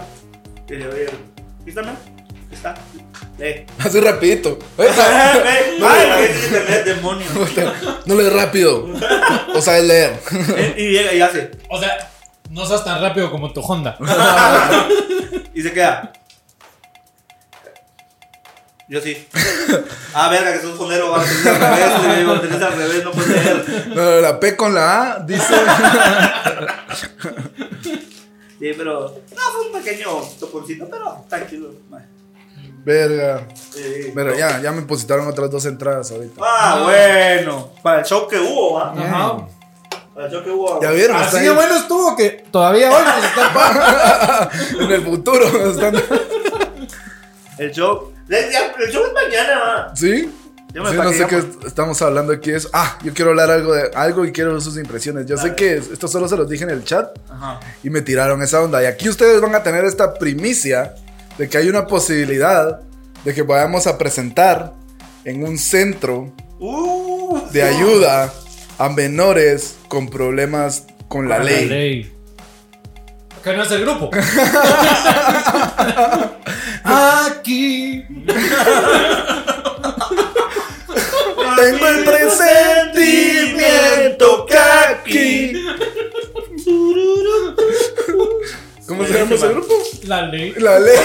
[0.69, 1.07] Oye,
[1.61, 1.93] aquí está, mira.
[2.47, 2.75] Aquí está.
[3.37, 3.65] Lee.
[3.79, 4.57] Así rapidito.
[4.77, 4.87] Ve,
[5.83, 7.25] Ay, ¿qué es internet, demonio?
[8.05, 8.87] No lees rápido.
[9.53, 10.19] O sabes leer.
[10.57, 11.51] Eh, Y llega y hace.
[11.69, 12.09] o sea,
[12.49, 13.97] no seas tan rápido como tu Honda.
[15.53, 16.11] Y se queda.
[18.89, 19.27] Yo sí.
[20.15, 23.03] Ah, verga, que sos fonero, va a tener al revés, le digo, tenés al revés,
[23.03, 23.87] no puedes leer.
[23.95, 25.53] No, la P con la A dice.
[28.59, 29.01] Sí, pero.
[29.31, 30.07] No, fue un pequeño
[30.39, 31.23] toponcito, pero
[31.89, 31.99] ma.
[32.83, 33.47] Verga.
[33.71, 34.11] Sí.
[34.15, 36.41] Pero ya, ya me depositaron otras dos entradas ahorita.
[36.43, 37.71] Ah, bueno.
[37.83, 38.93] Para el show que hubo, ¿va?
[38.93, 39.47] Ajá.
[40.13, 40.81] Para el show que hubo.
[40.81, 41.43] Ya vieron, Así ahí.
[41.43, 44.83] de bueno estuvo que todavía hoy nos está pagando.
[44.83, 45.45] En el futuro.
[45.71, 46.03] están-
[47.59, 48.13] El show.
[48.29, 48.45] El,
[48.85, 49.91] el show es mañana.
[49.95, 50.29] ¿Sí?
[50.73, 52.51] Ya me Sí, no sé qué estamos hablando aquí.
[52.51, 55.25] Es, ah, yo quiero hablar algo de algo y quiero sus impresiones.
[55.25, 57.59] Yo sé que esto solo se los dije en el chat Ajá.
[57.83, 58.83] y me tiraron esa onda.
[58.83, 60.93] Y aquí ustedes van a tener esta primicia
[61.39, 62.81] de que hay una posibilidad
[63.25, 64.73] de que vayamos a presentar
[65.25, 68.33] en un centro Uh, de ayuda
[68.77, 72.13] a menores con problemas con la ley.
[73.41, 74.09] Que no es el grupo.
[76.83, 78.05] Aquí.
[81.57, 85.53] Tengo el presentimiento que aquí.
[88.87, 89.73] ¿Cómo se llama ese grupo?
[90.05, 90.53] La ley.
[90.57, 90.95] La ley.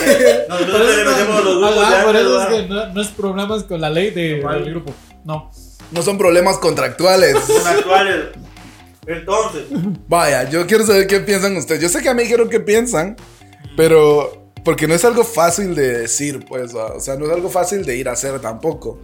[0.48, 2.50] Nosotros le metemos los grupos Ajá, de por antes, eso es ¿va?
[2.50, 4.94] que no, no es problemas con la ley de- del grupo.
[5.24, 5.50] No.
[5.90, 7.36] No son problemas contractuales.
[7.46, 8.26] Son actuales.
[9.06, 9.64] Entonces,
[10.08, 11.82] Vaya, yo quiero saber qué piensan ustedes.
[11.82, 13.16] Yo sé que a mí dijeron qué piensan,
[13.76, 17.84] pero porque no es algo fácil de decir, pues, o sea, no es algo fácil
[17.84, 18.98] de ir a hacer tampoco.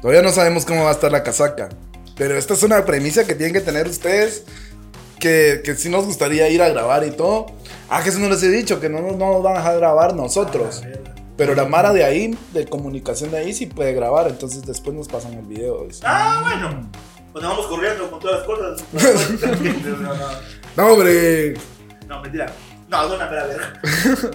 [0.00, 1.68] Todavía no sabemos cómo va a estar la casaca,
[2.16, 4.44] pero esta es una premisa que tienen que tener ustedes,
[5.18, 7.46] que, que sí nos gustaría ir a grabar y todo.
[7.88, 10.14] Ah, que eso no les he dicho, que no, no nos van a dejar grabar
[10.14, 10.82] nosotros.
[11.36, 15.08] Pero la Mara de ahí, de comunicación de ahí, sí puede grabar, entonces después nos
[15.08, 15.84] pasan el video.
[15.84, 16.02] dice.
[16.06, 16.90] ah, bueno.
[17.32, 18.84] Pues nos vamos corriendo con todas las cosas.
[20.76, 21.54] No, hombre.
[22.06, 22.52] No, mentira.
[22.88, 23.80] No, es una pera verga.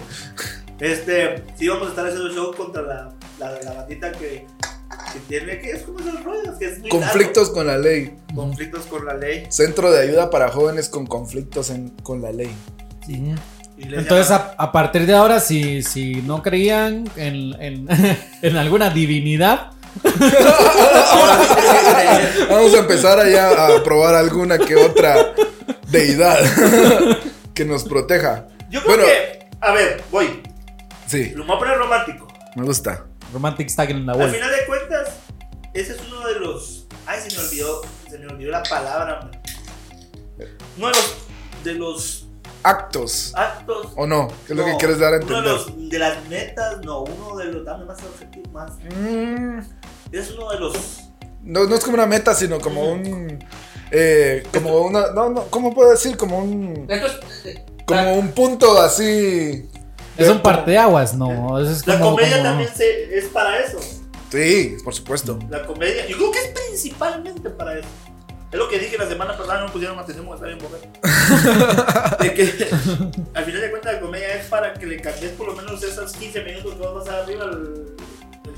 [0.80, 4.44] Este, sí vamos a estar haciendo un show contra la, la, la bandita que,
[5.12, 8.16] que tiene, que es como esos rollos, que es muy Conflictos con la ley.
[8.34, 9.46] Conflictos con la ley.
[9.48, 12.52] Centro de ayuda para jóvenes con conflictos en- con la ley.
[13.06, 13.18] Y
[13.84, 17.86] les Entonces, a, a partir de ahora, si, si no creían en, en,
[18.42, 19.70] en alguna divinidad,
[20.02, 20.02] sí.
[22.50, 25.32] Vamos a empezar allá a probar alguna que otra
[25.88, 26.40] deidad
[27.54, 28.46] que nos proteja.
[28.70, 30.42] Yo creo Bueno, que, a ver, voy.
[31.06, 32.28] sí, Lo voy a poner romántico.
[32.56, 33.06] me gusta.
[33.32, 34.30] Romantic Stag en la Al web.
[34.32, 35.08] final de cuentas,
[35.74, 36.86] ese es uno de los.
[37.06, 37.82] Ay, se me olvidó.
[38.10, 39.30] Se me olvidó la palabra, man.
[40.76, 41.14] Uno de los,
[41.64, 42.26] de los
[42.64, 43.32] Actos.
[43.34, 43.88] actos.
[43.96, 44.28] ¿O no?
[44.46, 45.52] ¿Qué es lo que quieres dar a Uno de, entender?
[45.52, 47.64] los, de las metas, no, uno de los.
[47.64, 48.72] Dame más objetivo, más.
[48.96, 49.58] Mm,
[50.12, 50.74] Es uno de los.
[51.42, 53.42] no, no es como una meta, sino como un...
[53.92, 55.12] eh, como una...
[55.12, 56.16] No, no, ¿cómo puedo decir?
[56.16, 56.88] Como un...
[57.86, 59.68] Como un punto así...
[60.16, 61.58] Es un parteaguas, no.
[61.58, 63.78] es La como- comedia como- también se, es para eso.
[64.30, 65.38] Sí, por supuesto.
[65.50, 67.88] La comedia, yo creo que es principalmente para eso.
[68.50, 72.18] Es lo que dije la semana pasada, no pusieron atención porque estaba bien.
[72.20, 72.66] De que
[73.34, 76.12] al final de cuentas la comedia es para que le cambies por lo menos esos
[76.12, 77.86] 15 minutos que vas a pasar arriba al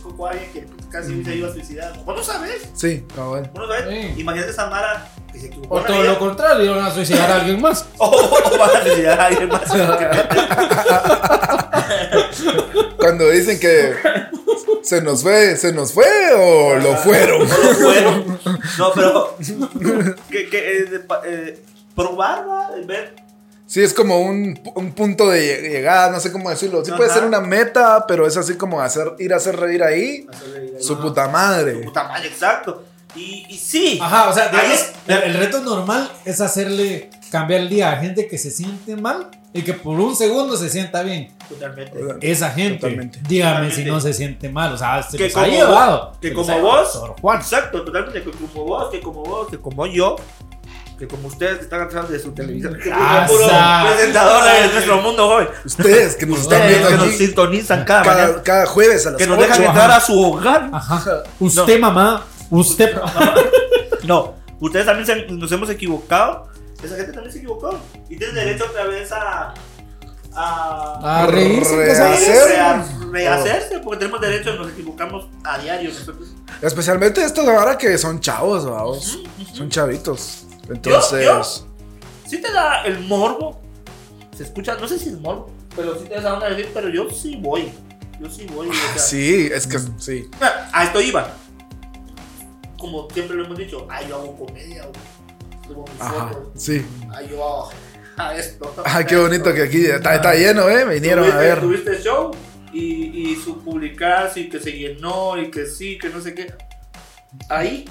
[0.05, 1.93] coco a alguien que casi se iba a suicidar.
[2.05, 3.51] Vos no sabes, Sí, cabal.
[3.55, 3.89] vos no sabes.
[4.15, 4.21] Sí.
[4.21, 5.75] Imagínate esa Mara que se equivocó.
[5.75, 6.13] O en la todo vida.
[6.13, 7.87] lo contrario, van a suicidar a alguien más.
[7.99, 9.63] O, o vas a suicidar a alguien más.
[12.99, 13.95] Cuando dicen que
[14.83, 17.49] se nos fue, ¿se nos fue o lo fueron?
[17.49, 18.39] No lo fueron.
[18.79, 19.37] No, pero.
[20.31, 21.63] que, que, eh, eh,
[21.95, 22.71] probar, ¿va?
[22.87, 23.15] ver.
[23.67, 26.85] Sí, es como un, un punto de lleg- llegada, no sé cómo decirlo.
[26.85, 27.21] Sí puede Ajá.
[27.21, 30.27] ser una meta, pero es así como hacer, ir a hacer reír ahí.
[30.31, 31.03] hacerle- Su Ajá.
[31.03, 31.75] puta madre.
[31.75, 32.85] Su puta madre, exacto.
[33.17, 33.99] Y, y sí.
[34.03, 37.97] Ajá, o sea, Ahí es- el, el reto normal es hacerle cambiar el día a
[37.97, 41.33] gente que se siente mal y que por un segundo se sienta bien.
[41.49, 41.99] Totalmente.
[42.21, 43.21] Esa gente, Totalmente.
[43.29, 43.77] dígame Totalmente.
[43.77, 44.75] si no se siente mal.
[44.75, 46.13] O sea, se Que los ha como llevado.
[46.21, 47.39] que como vos- Juan.
[47.41, 48.23] Exacto, totalmente.
[48.23, 50.17] Que como vos, que como vos, que como yo.
[50.99, 55.47] Que como ustedes que están atrás de su televisión, Ah, presentadores de nuestro mundo hoy,
[55.65, 59.11] Ustedes que nos están ustedes viendo que nos sintonizan cada, mañana, cada, cada jueves a
[59.11, 59.47] las que nos 8.
[59.47, 60.71] dejan entrar a su hogar.
[60.73, 61.23] Ajá.
[61.41, 62.25] Usted, mamá.
[62.51, 62.95] Usted.
[64.05, 66.49] No, ustedes también se- nos hemos equivocado.
[66.83, 67.79] Esa gente también se equivocó.
[68.11, 69.55] Y tienen derecho otra vez a.
[70.35, 71.23] a.
[71.23, 71.75] A reírse.
[71.75, 72.61] Re- pues, a- rehacer.
[72.61, 75.91] a rehacerse, porque tenemos derecho, nos equivocamos a diario.
[76.61, 79.21] Especialmente estos ahora que son chavos, vamos.
[79.55, 80.44] Son chavitos.
[80.69, 81.25] Yo- Entonces.
[81.25, 81.43] yo-
[82.29, 83.61] Si te da el morbo,
[84.37, 86.89] se escucha, no sé si es morbo, pero sí te da onda de decir, pero
[86.89, 87.71] yo sí voy.
[88.21, 88.69] Yo sí voy.
[88.69, 90.29] o sea, Sí, es que sí.
[90.41, 91.29] Ah, A esto iba.
[92.79, 95.85] Como siempre lo hemos dicho, ah, yo hago comedia, güey.
[95.99, 96.49] Ajá, fotos.
[96.63, 96.85] sí.
[97.11, 97.71] Ah, yo hago
[98.17, 98.75] a esto.
[98.85, 100.85] Ay, qué bonito que aquí está, está lleno, ¿eh?
[100.85, 101.61] Vinieron a Tuviste- ver.
[101.61, 102.31] Tuviste show
[102.73, 106.53] y, y su publicarse y que se llenó y que sí, que no sé qué.
[107.49, 107.85] Ahí,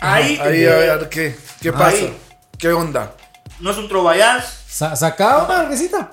[0.00, 1.96] ahí, Ahí, a ver, ¿qué, qué pasa?
[1.96, 2.16] Ahí.
[2.58, 3.12] ¿Qué onda?
[3.60, 6.12] no es un trovallaz, Sa- Sacaba una verguecita.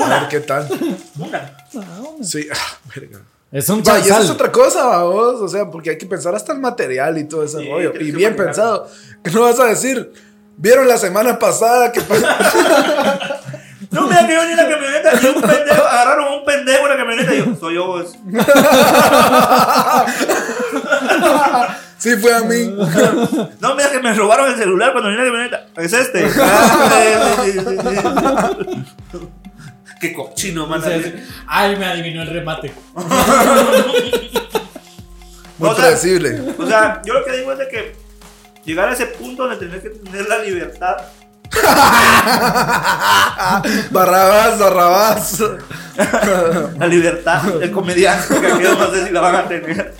[0.00, 0.66] A ver, ¿qué tal?
[1.18, 1.56] una.
[2.22, 3.20] Sí, ah, verga.
[3.52, 5.40] Es un Va, y eso es otra cosa, vos.
[5.40, 7.92] O sea, porque hay que pensar hasta el material y todo ese Sí, rollo.
[7.94, 8.36] Y bien manejar.
[8.46, 8.88] pensado.
[9.22, 10.12] Que no vas a decir,
[10.56, 12.26] ¿vieron la semana pasada que pasó?
[13.90, 16.82] No, mira que yo ni en la camioneta, y un pendejo, agarraron a un pendejo
[16.84, 18.16] en la camioneta y yo, soy yo, vos.
[22.04, 22.76] sí, fue a mí.
[23.60, 25.66] No, mira que me robaron el celular cuando vine a la camioneta.
[25.76, 26.28] Es este.
[30.00, 30.82] Qué cochino, man.
[31.46, 32.72] Ay, me adivinó el remate.
[35.56, 36.42] Muy O sea, predecible.
[36.58, 37.96] O sea, yo lo que digo es de que
[38.64, 40.96] llegar a ese punto donde tenés que tener la libertad.
[43.90, 45.42] Barrabás, Barrabás.
[46.78, 49.94] La libertad del comediante, que aquellos no sé si la van a tener.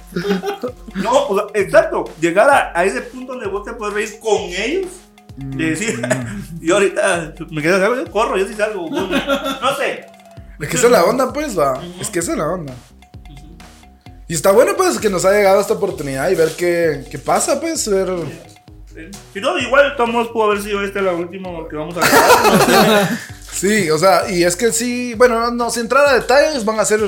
[0.95, 2.05] No, o sea, exacto.
[2.21, 4.90] Llegar a, a ese punto donde vos te puedes reír con ellos.
[5.37, 6.01] De decir,
[6.61, 8.88] yo ahorita me quedo salgo, yo corro, yo sí salgo.
[8.90, 10.07] No sé.
[10.61, 11.81] Es que esa es la onda, pues, va.
[12.01, 12.73] Es que esa es la onda.
[14.29, 17.61] Y está bueno, pues, que nos ha llegado esta oportunidad y ver qué, qué pasa,
[17.61, 18.09] pues, ver...
[19.33, 22.69] Si no, igual Tomás pudo haber sido este la última que vamos a grabar.
[23.11, 23.19] no.
[23.55, 26.81] Sí, o sea, y es que sí, bueno, no, no, sin entrar a detalles, van
[26.81, 27.01] a ser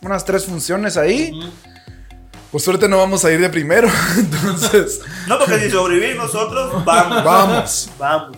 [0.00, 1.32] unas tres funciones ahí.
[2.52, 7.24] Por suerte no vamos a ir de primero, entonces No, porque si sobrevivir nosotros, vamos.
[7.24, 8.36] vamos, Vamos.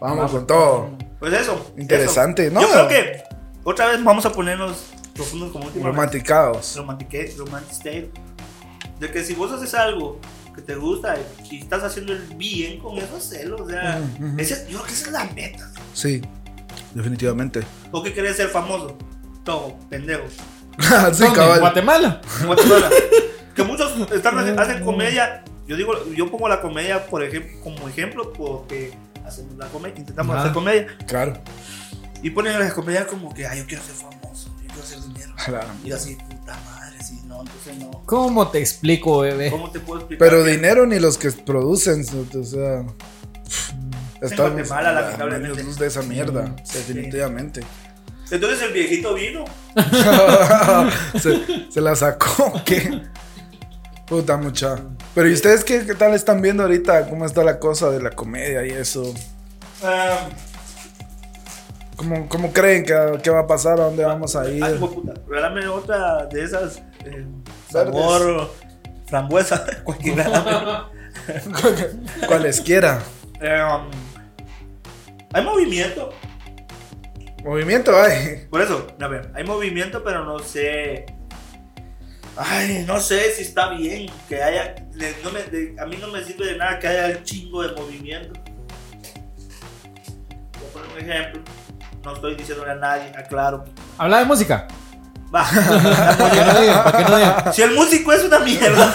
[0.00, 0.90] vamos con todo.
[1.20, 1.70] Pues eso.
[1.76, 2.54] Interesante, eso.
[2.54, 2.62] ¿no?
[2.62, 3.22] Yo creo que
[3.64, 5.86] otra vez vamos a ponernos profundos como última.
[5.88, 6.74] Romanticados.
[6.76, 8.10] Romantique, romantic style.
[8.98, 10.18] De que si vos haces algo
[10.58, 11.16] que te gusta
[11.50, 13.56] y estás haciendo el bien con eso, hacelo.
[13.64, 14.00] O sea,
[14.36, 15.70] ese- yo creo que esa es la meta.
[15.94, 16.20] Sí,
[16.94, 17.62] definitivamente.
[17.92, 18.98] ¿O qué querés ser famoso?
[19.44, 20.24] Todo, pendejo.
[20.78, 21.26] sí, ¿Dónde?
[21.26, 21.60] ¿En cabal.
[21.60, 22.20] Guatemala.
[22.40, 22.90] En Guatemala.
[23.54, 25.44] que muchos están, hacen comedia.
[25.66, 28.94] Yo digo, yo pongo la comedia por ejemplo, como ejemplo porque
[29.26, 30.42] hacemos la comedia, intentamos Ajá.
[30.44, 30.86] hacer comedia.
[31.06, 31.34] Claro.
[32.22, 35.32] Y ponen las comedias como que, ay, yo quiero ser famoso, yo quiero hacer dinero.
[35.44, 35.68] Claro.
[35.84, 36.56] Y así, puta
[37.44, 38.02] no, entonces no.
[38.06, 39.50] ¿Cómo te explico, bebé?
[39.50, 40.28] ¿Cómo te puedo explicar?
[40.28, 42.84] Pero dinero ni los que producen, o sea...
[44.20, 45.62] Estamos Guatemala, lamentablemente.
[45.62, 47.60] de esa mierda, definitivamente.
[48.30, 49.44] Entonces el viejito vino.
[51.20, 53.02] se, se la sacó, ¿qué?
[54.06, 54.76] Puta mucha.
[55.14, 57.08] Pero ¿y ustedes qué, qué tal están viendo ahorita?
[57.08, 59.14] ¿Cómo está la cosa de la comedia y eso?
[59.82, 60.28] ah,
[61.98, 63.80] ¿Cómo, cómo creen que, que va a pasar?
[63.80, 64.62] ¿A dónde vamos a ir?
[64.62, 66.78] ay, de puta, regálame otra de esas.
[67.04, 67.26] Eh,
[67.70, 68.50] sabor
[69.06, 69.66] frambuesa.
[69.84, 70.86] cualquiera.
[72.26, 73.02] Cualesquiera.
[73.40, 73.90] Um,
[75.32, 76.10] hay movimiento.
[77.44, 78.46] Movimiento, ay.
[78.48, 81.04] Por eso, a ver, hay movimiento, pero no sé.
[82.36, 84.74] Ay, no sé si está bien que haya.
[85.24, 87.74] no me- de- a mí no me sirve de nada que haya un chingo de
[87.74, 88.38] movimiento.
[90.54, 91.42] Voy a poner un ejemplo.
[92.08, 93.64] No estoy diciéndole a nadie, aclaro.
[93.98, 94.66] Habla de música.
[95.34, 95.44] Va.
[96.18, 97.52] Para que no digan, para que no digan.
[97.52, 98.94] si el músico es una mierda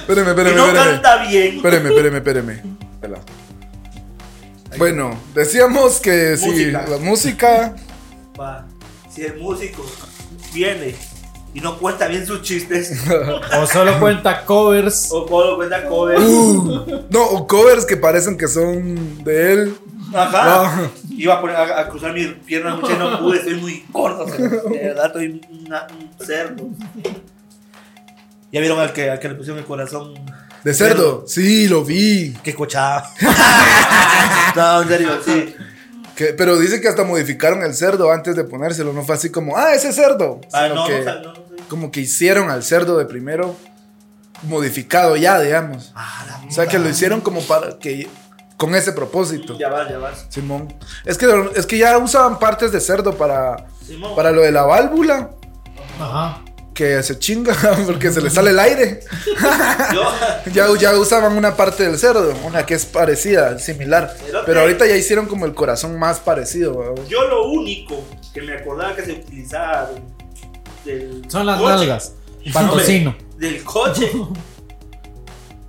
[0.00, 0.74] Espéreme, y espéreme, no espéreme.
[0.74, 2.62] canta bien, Espéreme, espéreme, espéreme.
[4.78, 6.84] Bueno, decíamos que Música.
[6.88, 7.74] la música.
[8.38, 8.66] va.
[9.08, 9.86] Si el músico
[10.52, 10.96] viene
[11.56, 12.92] y no cuenta bien sus chistes,
[13.60, 15.08] O solo cuenta covers.
[15.10, 19.74] o Polo cuenta cover, Uh, no, o covers que parecen que son de él.
[20.14, 20.76] Ajá.
[20.82, 20.90] No.
[21.16, 24.24] Iba a, poner, a, a cruzar mis piernas mucho y no pude, estoy muy corto.
[24.24, 26.68] o sea, de verdad, estoy una- un cerdo.
[28.52, 30.14] ¿Ya vieron al que, al que le pusieron el corazón?
[30.62, 31.24] De cerdo.
[31.26, 32.34] Sí, lo vi.
[32.42, 33.10] Qué cochada.
[34.56, 35.54] no, en serio, sí.
[36.16, 38.92] Que- pero dice que hasta modificaron el cerdo antes de ponérselo.
[38.92, 40.40] No fue así como, ah, ese cerdo.
[40.52, 41.34] Ah, Sino no, que, no, no,
[41.68, 43.54] como que hicieron al cerdo de primero
[44.42, 45.92] modificado ya, digamos.
[45.94, 48.08] Ah, la O sea, que lo hicieron como para que
[48.56, 49.56] con ese propósito.
[49.58, 50.26] Ya vas, ya vas.
[50.30, 50.72] Simón.
[51.04, 54.14] Es que, es que ya usaban partes de cerdo para, Simón.
[54.16, 55.30] para lo de la válvula.
[56.00, 56.42] Ajá.
[56.76, 59.00] Que se chinga porque se le sale el aire.
[60.52, 64.14] Ya, ya usaban una parte del cerdo, una que es parecida, similar.
[64.44, 66.78] Pero ahorita ya hicieron como el corazón más parecido.
[66.78, 67.02] ¿verdad?
[67.08, 69.90] yo lo único que me acordaba que se utilizaba
[70.84, 72.12] del, del Son las coche- nalgas.
[72.52, 73.16] Para tocino.
[73.38, 74.10] Del coche.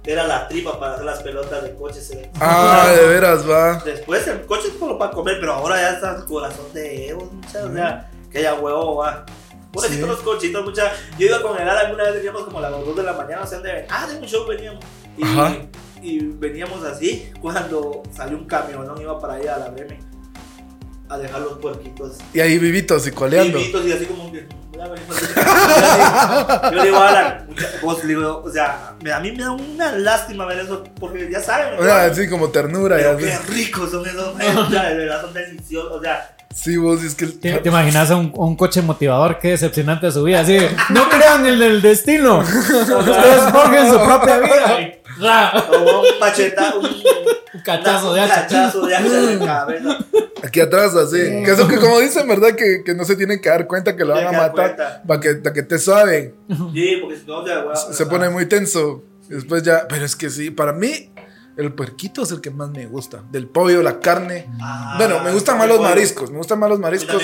[0.05, 1.99] Era la tripa para hacer las pelotas del coche.
[2.39, 3.81] Ah, de veras, va.
[3.83, 7.29] Después el coche es solo para comer, pero ahora ya está el corazón de Evo,
[7.45, 9.25] o sea, que haya huevo, va.
[9.77, 10.15] Pobrecitos Sí.
[10.15, 10.91] los cochitos, mucha.
[11.17, 13.47] Yo iba con el alguna vez veníamos como a las 2 de la mañana, o
[13.47, 14.83] sea, de, ah, de un show veníamos.
[15.17, 15.55] Y, Ajá.
[16.01, 18.99] y veníamos así cuando salió un camión, ¿no?
[19.01, 19.99] Iba para allá a la Breme
[21.09, 22.17] a dejar los puerquitos.
[22.33, 23.57] Y ahí vivitos y coleando.
[23.57, 24.45] Vivitos y así como que.
[24.77, 29.43] Yo le digo a la mucha- vos le digo, o sea, me- a mí me
[29.43, 31.79] da una lástima ver eso, porque ya saben.
[31.79, 32.97] O sea, así como ternura.
[32.97, 34.35] Pero Ya, qué ricos son esos,
[34.67, 37.25] o sea, de verdad son deliciosos, o sea, sí, vos, es que.
[37.25, 39.39] el- ¿Te, te imaginas a un, un coche motivador?
[39.39, 40.41] Qué decepcionante su vida.
[40.41, 42.39] Así, de, no crean en el destino.
[42.39, 44.81] Ustedes forjen su propia vida.
[44.81, 45.65] Y, ¡ra!
[45.69, 48.41] como un macheta, un, Un cachazo de hacha.
[48.47, 49.97] cachazo de hacha cabeza.
[50.43, 51.17] Aquí atrás, así.
[51.17, 52.55] Que eso que, como dicen, ¿verdad?
[52.55, 55.01] Que, que no se tienen que dar cuenta que lo van a matar.
[55.07, 56.35] Para que, pa' que te suave.
[56.73, 59.03] Sí, porque si no, o güey, Se pone muy tenso.
[59.27, 59.87] Después ya.
[59.89, 61.09] Pero es que sí, para mí,
[61.57, 63.23] el puerquito es el que más me gusta.
[63.31, 64.47] Del pollo, la carne.
[64.61, 65.89] Ah, bueno, me gustan más los pollo.
[65.89, 66.31] mariscos.
[66.31, 67.23] Me gustan más los mariscos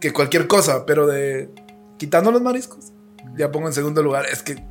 [0.00, 0.84] que cualquier cosa.
[0.86, 1.50] Pero de.
[1.98, 2.92] Quitando los mariscos,
[3.36, 4.26] ya pongo en segundo lugar.
[4.26, 4.62] Es que.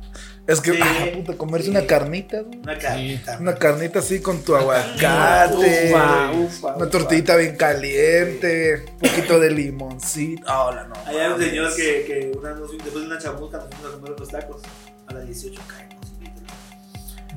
[0.46, 1.70] Es que, Sí, ah, puta, comerse sí.
[1.70, 2.42] una carnita.
[2.42, 3.38] Una carnita.
[3.40, 5.90] Una carnita así con tu aguacate.
[5.92, 6.90] Ufa, ufa, Una ufa.
[6.90, 8.84] tortillita bien caliente.
[8.90, 10.42] Un poquito de limoncito.
[10.52, 10.94] Hola, no.
[11.06, 14.12] Allá hay un señor que, que una, después de una chamuca nos fuimos a comer
[14.16, 14.62] unos tacos.
[15.06, 15.99] A las 18 caemos.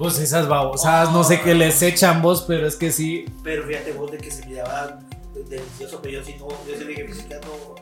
[0.03, 3.23] Vos esas babosadas, no sé qué les echan vos, pero es que sí.
[3.41, 4.99] Pero fíjate vos de que se miraba
[5.33, 7.75] delicioso, pero yo sí no, yo sí dije, "Fíjate, ando,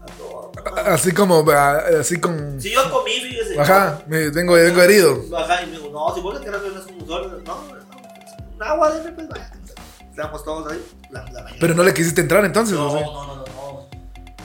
[0.00, 0.52] ando,
[0.90, 1.44] Así como,
[2.00, 2.58] así con.
[2.58, 3.60] Si yo comí, fíjese.
[3.60, 5.22] Ajá, me, vengo, vengo herido.
[5.36, 7.60] Ajá, y me dijo, no, si vos le querés ver unas conductores, no, no,
[8.54, 9.52] un agua, deme, pues vaya.
[10.08, 11.58] Estábamos todos ahí, la, la mañana.
[11.60, 13.04] Pero no le quisiste entrar entonces, no, ¿o no, sí?
[13.04, 13.88] no, no, no.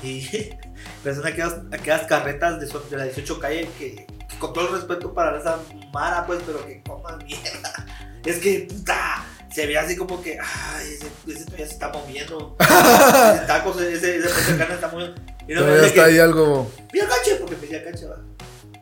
[0.03, 0.49] Y
[1.03, 4.05] pero son aquellas, aquellas carretas de, de la 18 calle que
[4.39, 5.57] con todo el respeto para esa
[5.93, 7.73] mara, pues, pero que coman mierda.
[8.25, 12.55] Es que, puta, se ve así como que, ay, ese, ese todavía se está moviendo.
[12.59, 15.19] ese taco, ese, ese, ese carne está moviendo.
[15.47, 16.71] Y no me Todavía está que, ahí algo.
[16.93, 18.17] mira cache, porque me decía cache, va.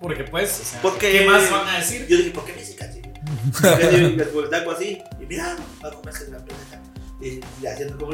[0.02, 2.06] Porque pues, o sea, Porque- ¿qué más van a decir?
[2.08, 3.02] Yo dije, ¿por qué me dice cache?
[3.02, 6.82] Y digo, el taco así, y mira, va a comerse la pelota.
[7.22, 8.12] Y le haciendo como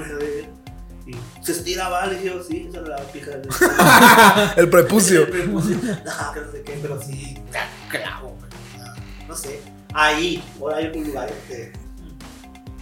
[1.08, 3.48] y se estira, va, le dije, yo, sí, esa es la pija del
[4.58, 5.22] El prepucio.
[5.22, 5.78] El prepucio.
[5.78, 7.38] No, que no sé qué, pero sí,
[7.90, 8.36] clavo,
[8.78, 9.62] no, no sé.
[9.94, 11.74] Ahí, por ahí hay un lugar donde,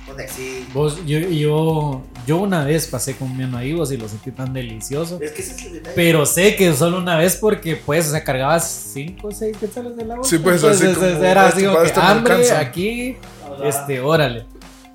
[0.07, 0.65] donde sí.
[0.73, 5.19] Vos, yo, yo, yo una vez pasé comiendo ahí vos y lo sentí tan delicioso.
[5.21, 5.95] Es que ese es el detalle.
[5.95, 9.97] Pero sé que solo una vez porque pues, o sea, cargabas 5 o 6 quetzales
[9.97, 10.23] del agua.
[10.23, 13.17] Sí, pues, Entonces, así como, era este, así como que esto me hambre aquí,
[13.65, 14.45] este, órale.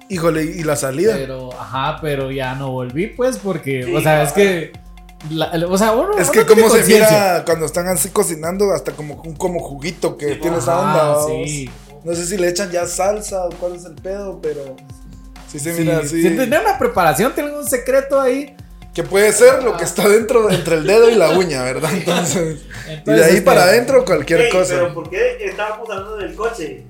[0.08, 1.14] Híjole, ¿y la salida?
[1.16, 4.72] Pero, ajá, pero ya no volví pues porque, Sí, o sea, es que,
[5.30, 9.20] la- o sea, uno, Es que cómo se mira cuando están así cocinando, hasta como
[9.22, 11.26] un como juguito que Sí, tiene esa onda.
[11.26, 11.70] sí.
[12.04, 14.76] No sé si le echan ya salsa o cuál es el pedo, pero
[15.50, 16.22] sí se Sí, mira así.
[16.22, 18.54] sí, tiene una preparación, tiene un secreto ahí.
[18.94, 21.90] Que puede ser lo que está dentro, entre el dedo y la uña, ¿verdad?
[21.92, 22.62] Entonces,
[23.06, 24.74] y de ahí este, para adentro cualquier cosa.
[24.74, 26.84] Pero ¿por qué estábamos hablando del coche?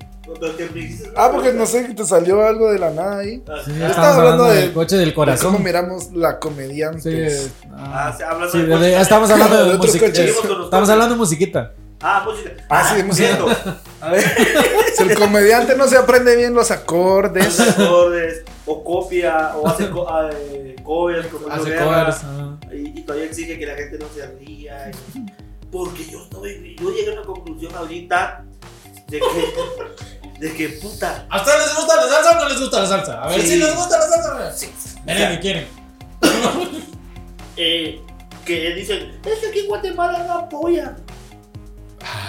[1.15, 3.43] Ah, porque no sé, te salió algo de la nada ahí.
[3.47, 5.63] Ah, Sí, ah, Yo estaba hablando hablando del de- coche del De cómo corazón.
[5.63, 7.29] miramos la comediante.
[7.39, 10.89] Sí, Ah, ah, sí, hablando sí, de- de- estamos hablando De los Estamos coches.
[10.89, 11.73] hablando de musiquita.
[12.01, 12.51] Ah, música.
[12.69, 13.37] Ah, sí, música.
[14.01, 14.23] A ver.
[14.95, 17.59] Si el comediante no se aprende bien los acordes.
[17.59, 22.17] Los acordes, o copia, o hace co ah, eh, covers, como Hace Guerra, covers.
[22.23, 22.57] ah.
[22.73, 24.91] y, y todavía exige que la gente no se ría.
[25.13, 25.25] y-
[25.71, 28.43] porque yo estoy, yo llegué a una conclusión ahorita
[29.09, 29.53] de que,
[30.39, 31.25] de que puta.
[31.29, 33.23] ¿A ustedes les gusta la salsa o no les gusta la salsa?
[33.23, 33.47] A ver Sí.
[33.47, 34.51] si les gusta la salsa.
[34.53, 34.71] Sí,
[35.05, 35.67] Miren, ¿qué quieren?
[37.57, 38.01] eh,
[38.45, 40.95] que dicen, es que aquí en Guatemala no apoyan.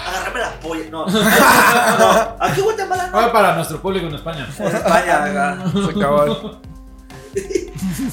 [0.07, 0.85] Agárrame la polla.
[0.91, 1.07] No,
[1.99, 4.49] no, aquí en Guatemala no Ah, para nuestro público en España.
[4.59, 5.65] En España, acá.
[5.73, 6.61] Se acabó.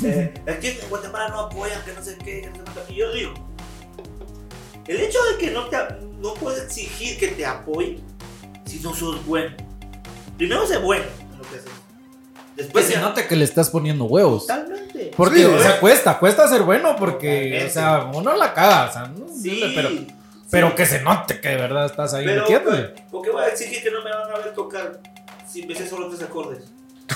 [0.04, 2.94] Eh, que en Guatemala no apoyan, que no sé qué, que no sé cuánto.
[2.94, 3.34] Y yo digo,
[4.86, 5.78] el hecho de que no, te,
[6.20, 8.04] no puedes exigir que te apoyen
[8.66, 9.56] si no sos bueno.
[10.38, 11.72] Primero sé bueno en lo que haces.
[12.56, 14.48] Después Pues se nota que le estás poniendo huevos.
[14.48, 15.12] Totalmente.
[15.16, 17.66] Porque, Sí, o sea, cuesta, cuesta ser bueno porque, Totalmente.
[17.66, 19.90] o sea, uno la caga, o sea, no, Sí, pero,
[20.50, 22.94] Pero que se note que de verdad estás ahí Pero, metiéndole.
[23.12, 25.00] ¿por qué voy a exigir que no me van a ver tocar
[25.48, 26.64] si me sé solo tres acordes?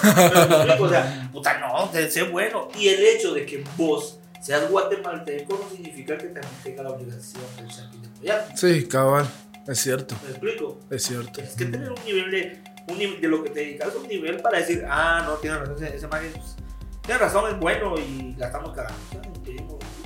[0.02, 2.68] Pero o sea, puta, no, ser bueno.
[2.80, 7.44] Y el hecho de que vos seas guatemalteco no significa que también tenga la obligación
[7.58, 8.48] de apoyar.
[8.56, 9.28] Sí, cabal.
[9.68, 10.80] Es cierto, ¿Me explico?
[10.90, 11.32] es cierto.
[11.34, 14.86] Tienes que tener un nivel de, de lo que te dedicas, un nivel para decir,
[14.88, 16.56] ah, no, tiene razón, ese, ese man es,
[17.02, 18.78] tiene razón, es bueno y la estamos.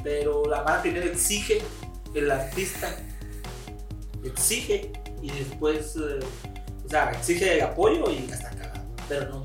[0.04, 1.62] Pero la mano primero exige,
[2.14, 2.96] el artista
[4.24, 6.20] exige y después, eh,
[6.86, 8.52] o sea, exige apoyo y la está.
[9.10, 9.44] Pero no,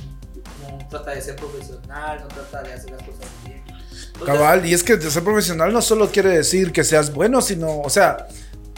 [0.88, 3.62] trata de ser profesional, no trata de hacer las cosas bien.
[4.24, 7.90] Cabal, y es que ser profesional no solo quiere decir que seas bueno, sino, o
[7.90, 8.28] sea,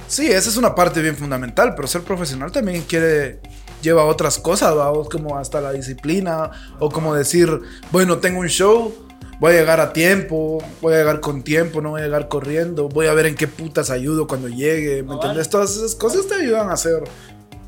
[0.07, 3.41] sí, esa es una parte bien fundamental, pero ser profesional también quiere,
[3.83, 4.91] lleva otras cosas, ¿va?
[4.91, 7.61] O como hasta la disciplina, o como decir,
[7.91, 8.95] bueno, tengo un show,
[9.41, 12.89] voy a llegar a tiempo, voy a llegar con tiempo, no voy a llegar corriendo,
[12.89, 15.14] voy a ver en qué putas ayudo cuando llegue, ¿me Cabal.
[15.16, 15.51] entiendes?
[15.51, 17.05] Todas esas cosas te ayudan a ser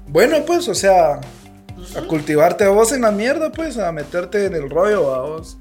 [0.06, 1.20] bueno, pues, o sea,
[1.96, 5.58] a cultivarte a vos en la mierda, pues, a meterte en el rollo a vos.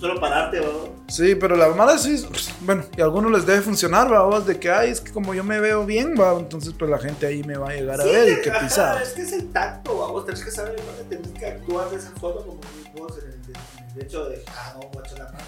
[0.00, 0.88] Solo pararte, ¿no?
[1.08, 2.26] Sí, pero la mala sí,
[2.60, 5.34] bueno, y a algunos les debe funcionar, va, vos, de que, ay, es que como
[5.34, 8.04] yo me veo bien, va, entonces pues la gente ahí me va a llegar a
[8.04, 9.02] ver y qué ajá, pisada.
[9.02, 12.10] Es que es el tacto, vamos, tenés que saber dónde tenés que actuar de esa
[12.12, 12.60] forma como
[12.96, 15.44] vos en el, en el hecho de, ah, no, echar la mano,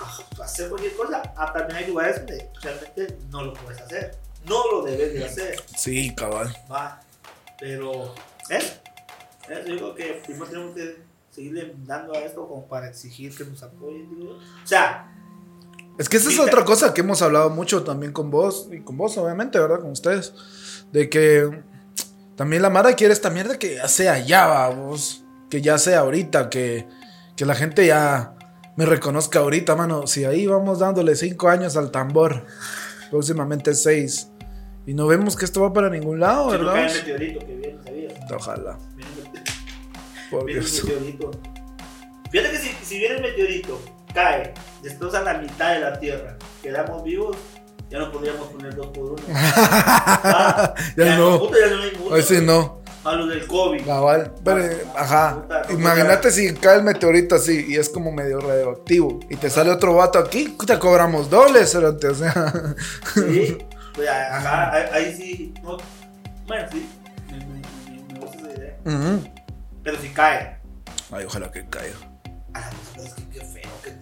[0.00, 1.22] ah, hacer cualquier cosa.
[1.36, 5.62] Ah, también hay lugares donde realmente no lo puedes hacer, no lo debes de hacer,
[5.76, 6.52] Sí, cabal.
[6.72, 7.00] va,
[7.60, 8.14] pero,
[8.50, 8.58] ¿eh?
[9.48, 9.64] ¿Eh?
[9.66, 13.62] Yo digo que primero tenemos que seguirle dando a esto como para exigir que nos
[13.62, 14.32] apoyen, digo.
[14.32, 15.10] O sea,
[15.98, 18.96] Es que esa es otra cosa que hemos hablado mucho también con vos, y con
[18.96, 19.80] vos obviamente, ¿verdad?
[19.80, 20.32] Con ustedes,
[20.92, 21.62] de que
[22.36, 26.50] también la Mara quiere esta mierda que ya sea ya, vos, que ya sea ahorita,
[26.50, 26.86] que,
[27.36, 28.34] que la gente ya
[28.76, 30.06] me reconozca ahorita, mano.
[30.08, 32.44] Si ahí vamos dándole cinco años al tambor,
[33.10, 34.30] próximamente seis,
[34.86, 36.74] y no vemos que esto va para ningún lado, si no ¿verdad?
[36.74, 38.14] cae el meteorito que viene, ¿sabías?
[38.36, 38.78] Ojalá,
[40.34, 40.84] por Viene Dios.
[40.84, 41.30] meteorito.
[42.30, 43.80] Fíjate que si, si viene el meteorito,
[44.12, 47.36] cae, destroza la mitad de la Tierra, quedamos vivos,
[47.90, 49.22] ya no podríamos poner dos por uno.
[49.32, 51.38] Ah, Ya no.
[51.38, 52.14] puta, ya no hay mucho.
[52.14, 52.82] Hoy sí no.
[53.04, 53.84] A lo del COVID.
[53.84, 55.42] Cabal, pero, eh, ajá.
[55.42, 59.70] Puta, Imagínate si cae el meteorito así y es como medio radioactivo y te sale
[59.70, 62.52] otro vato aquí, te cobramos dobles, cerote, o sea.
[63.14, 63.58] Sí.
[63.94, 65.54] Pues, ajá, ahí, ahí sí.
[65.62, 65.76] no,
[66.48, 66.84] bueno, sí.
[67.30, 68.76] Me, me- me- me gusta esa idea.
[68.84, 69.43] Ujú.
[69.84, 70.58] Pero si cae.
[71.12, 71.94] Ay, ojalá que caiga.
[72.54, 73.70] Ah, es que qué feo.
[73.82, 73.92] Que,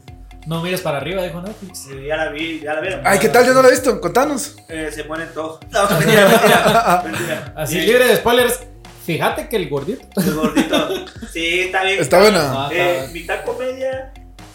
[0.47, 1.79] No mires para arriba, dijo Netflix.
[1.81, 3.01] sí, ya la vi, ya la vieron.
[3.05, 3.45] Ay, ¿qué tal?
[3.45, 4.57] Yo no lo he visto, contanos.
[4.69, 5.61] Eh, se mueren todos.
[5.71, 7.03] No, mentira, mentira.
[7.05, 7.53] mentira.
[7.57, 8.61] Así Sí, libre de spoilers.
[9.05, 10.07] Fíjate que el gordito.
[10.21, 10.89] El gordito.
[11.33, 12.01] Sí, está bien.
[12.01, 12.69] Está buena.
[12.71, 14.13] Eh, mitad comedia,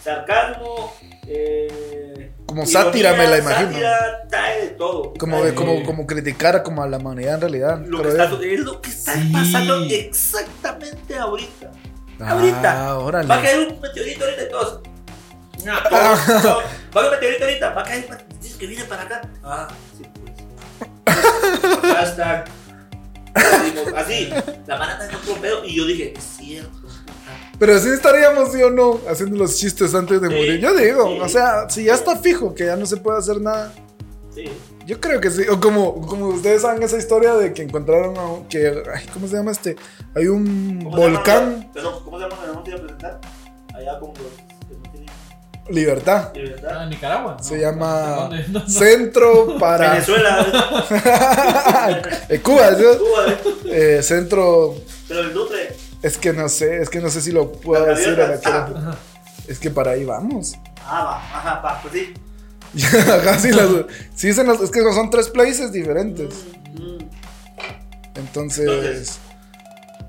[0.08, 0.94] sarcasmo,
[1.26, 3.70] eh, Como ironía, sátira, me la imagino.
[3.72, 5.12] Sátira, trae de todo.
[5.18, 7.80] Como, de, como, como criticar como a la humanidad en realidad.
[7.86, 8.54] lo que pero está, bien.
[8.54, 9.30] es lo que está Sí.
[9.32, 11.70] pasando exactamente ahorita.
[12.20, 12.98] Ah, ahorita.
[12.98, 13.28] órale.
[13.28, 14.80] Va a caer un meteorito ahorita y todos.
[15.68, 16.64] Ah, todos, todos.
[16.96, 17.70] Va a caer un meteorito ahorita.
[17.74, 18.08] Va a caer.
[18.40, 19.22] Dice que viene para acá.
[19.44, 21.94] Ah, sí, pues.
[21.94, 22.44] Hashtag.
[23.96, 24.30] Así,
[24.66, 25.64] la mano está en otro pedo.
[25.64, 26.88] Y yo dije, es cierto.
[27.58, 30.60] Pero así estaríamos, sí o no, haciendo los chistes antes de Sí, morir.
[30.60, 31.18] Yo digo, sí.
[31.20, 33.72] o sea, si ya está fijo que ya no se puede hacer nada.
[34.34, 34.44] Sí.
[34.86, 35.42] Yo creo que sí.
[35.50, 39.26] O como, como ustedes saben esa historia de que encontraron a un- que ay, ¿cómo
[39.26, 39.76] se llama este?
[40.14, 41.14] Hay un ¿Cómo se llama?
[41.16, 41.70] volcán
[42.04, 42.40] ¿cómo se llama?
[42.40, 43.20] ¿Me vamos a presentar?
[43.74, 44.12] Allá con
[45.70, 46.32] Libertad.
[46.32, 46.86] de Ah.
[46.86, 47.36] Nicaragua.
[47.42, 48.00] Se No, llama
[48.30, 48.44] ¿dónde?
[48.48, 48.68] No, no.
[48.68, 50.46] Centro para Venezuela,
[52.30, 52.84] Eh, Cuba, ¿sí?
[52.98, 53.96] Cuba, ¿eh?
[53.98, 54.74] Eh, centro
[55.06, 55.76] pero el Dutre.
[56.02, 58.96] Es que no sé, es que no sé si lo puedo La decir la.
[59.48, 60.54] Es que para ahí vamos.
[60.84, 62.14] Ah, va, ajá, va, pues sí.
[62.96, 63.68] Ajá, sí, las-
[64.14, 66.34] sí, se nos- es que son tres places diferentes.
[66.74, 66.98] Mm, mm.
[68.16, 68.68] Entonces.
[68.68, 69.18] Entonces.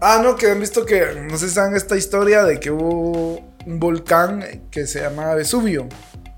[0.02, 1.06] Ah, no, que han visto que.
[1.30, 5.88] No sé si saben esta historia de que hubo un volcán que se llama Vesubio.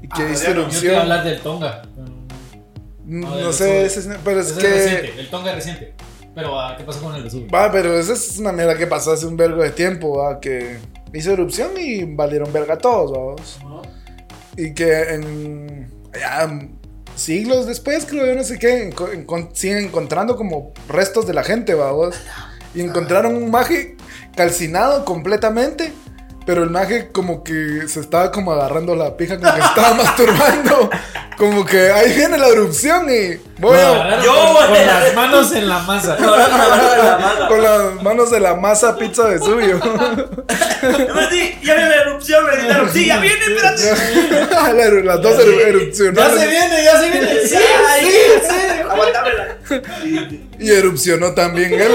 [0.01, 0.95] Y que Ah, hizo ya no, yo Yo quiero erupción.
[1.01, 1.81] hablar del Tonga.
[3.05, 4.67] No, no, del sé, ese es- pero es Ese que.
[4.67, 5.19] es reciente.
[5.21, 5.93] El Tonga es reciente.
[6.33, 7.47] Pero, ah, ¿qué pasó con el Vesubio?
[7.53, 10.77] Va, pero esa es una mierda que pasó hace un vergo de tiempo, va, que
[11.13, 13.59] hizo erupción y valieron verga todos, vamos.
[14.55, 15.91] Y que en.
[16.17, 16.49] ya,
[17.15, 21.43] siglos después, creo yo, no sé qué, enco- encon- siguen encontrando como restos de la
[21.43, 22.15] gente, vamos.
[22.73, 23.97] Y encontraron un maje
[24.35, 25.91] calcinado completamente.
[26.51, 30.89] Pero el maje como que se estaba como agarrando la pija, como que estaba masturbando.
[31.37, 34.99] Como que ahí viene la erupción y voy Lo a, Yo con, voy con a-
[34.99, 36.17] las manos en la masa.
[36.19, 39.79] No, no, no, no, la con las manos de la masa pizza de suyo.
[41.31, 45.03] Di, ya viene la erupción, me gritaron, sí, ya viene, espérate.
[45.05, 46.35] Las dos eru- erupcionaron.
[46.35, 47.39] Ya se viene, ya se viene.
[47.43, 47.55] Sí, sí,
[47.87, 48.81] ahí, sí.
[48.91, 49.57] Aguantámela.
[50.59, 51.91] Y- erupcionó también él.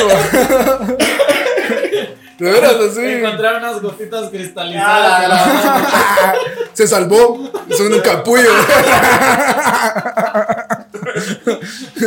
[2.39, 3.01] De veras, así.
[3.01, 5.20] Encontraron unas gotitas cristalizadas.
[5.22, 6.34] de la Ah,
[6.74, 7.51] Se salvó.
[7.68, 8.51] Hizo un capullo.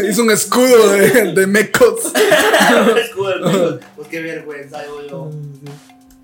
[0.10, 2.14] Hizo un escudo de, de mecos.
[3.04, 3.80] escudo del mundo.
[3.96, 5.32] Pues qué vergüenza, digo yo.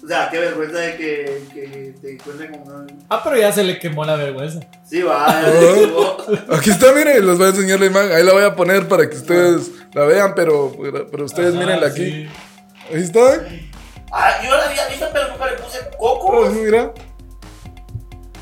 [0.03, 2.85] O sea, qué vergüenza de que, que te encuentren con una...
[3.09, 4.59] Ah, pero ya se le quemó la vergüenza.
[4.87, 5.49] Sí, va, ya
[5.95, 6.17] Oh.
[6.55, 8.11] Aquí está, miren, les voy a enseñar la imagen.
[8.11, 10.75] Ahí la voy a poner para que ustedes la vean, pero,
[11.09, 12.05] pero ustedes Ajá, mírenla aquí.
[12.05, 12.29] sí.
[12.93, 13.47] Ahí está.
[14.11, 16.27] Ah, yo la había visto, pero nunca le puse coco.
[16.27, 16.93] Oh, mira.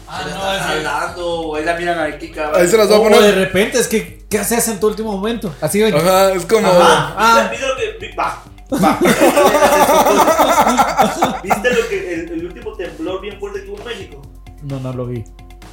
[0.08, 2.62] Ah, no, es jalando, ahí la miran aquí, cabrón.
[2.62, 3.36] Ahí se las voy a O de poner.
[3.36, 5.54] repente, es que, ¿qué haces en tu último momento?
[5.62, 5.98] Así, oye.
[5.98, 6.68] Ajá, es como.
[6.68, 7.48] Ajá, Ah.
[7.50, 8.16] ¿viste, viste lo que...
[8.16, 8.44] Va,
[8.84, 9.00] va.
[11.44, 12.14] ¿Viste lo que...
[12.14, 14.22] El, el último temblor bien fuerte que hubo en México?
[14.64, 15.24] No, no lo vi.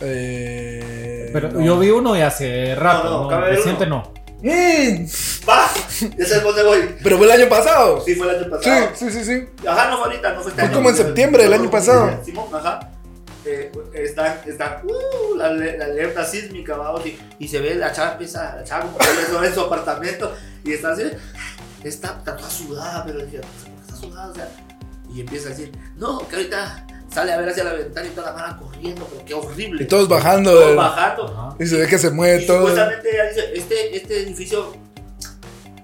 [0.01, 1.61] Eh, Pero no.
[1.61, 3.05] yo vi uno y hace rato.
[3.05, 4.11] No, no, No, cabe ver reciente uno.
[4.15, 4.20] no.
[4.43, 5.05] Mm,
[5.49, 5.67] Va,
[6.17, 6.97] ya sabes dónde voy.
[7.03, 8.03] pero fue el año pasado.
[8.05, 8.89] Sí, fue el año Sí, pasado.
[8.95, 9.49] sí, sí, sí.
[9.67, 10.77] Ajá, no fue ahorita, no fue este Fue año.
[10.77, 12.21] como en septiembre del año pasado.
[12.25, 12.81] Simón, ajá.
[13.45, 17.91] Eh, está, está, uh, la, ale- la alerta sísmica, vamos, y, y se ve la
[17.91, 21.05] chava empieza, la chava como en su apartamento, y está así,
[21.83, 24.31] está, está toda sudada, pero dije, "Pues, ¿por qué está sudada?
[24.31, 24.49] O sea,
[25.15, 28.33] y empieza a decir, no, que ahorita sale a ver hacia la ventana y toda
[28.33, 29.83] la mano corriendo, pero qué horrible.
[29.83, 30.53] Y todos bajando.
[30.53, 31.25] Todos bajando.
[31.27, 31.57] Ajá.
[31.59, 32.59] Y se ve que se Y mueve todo.
[32.59, 34.73] supuestamente ella dice, este, este edificio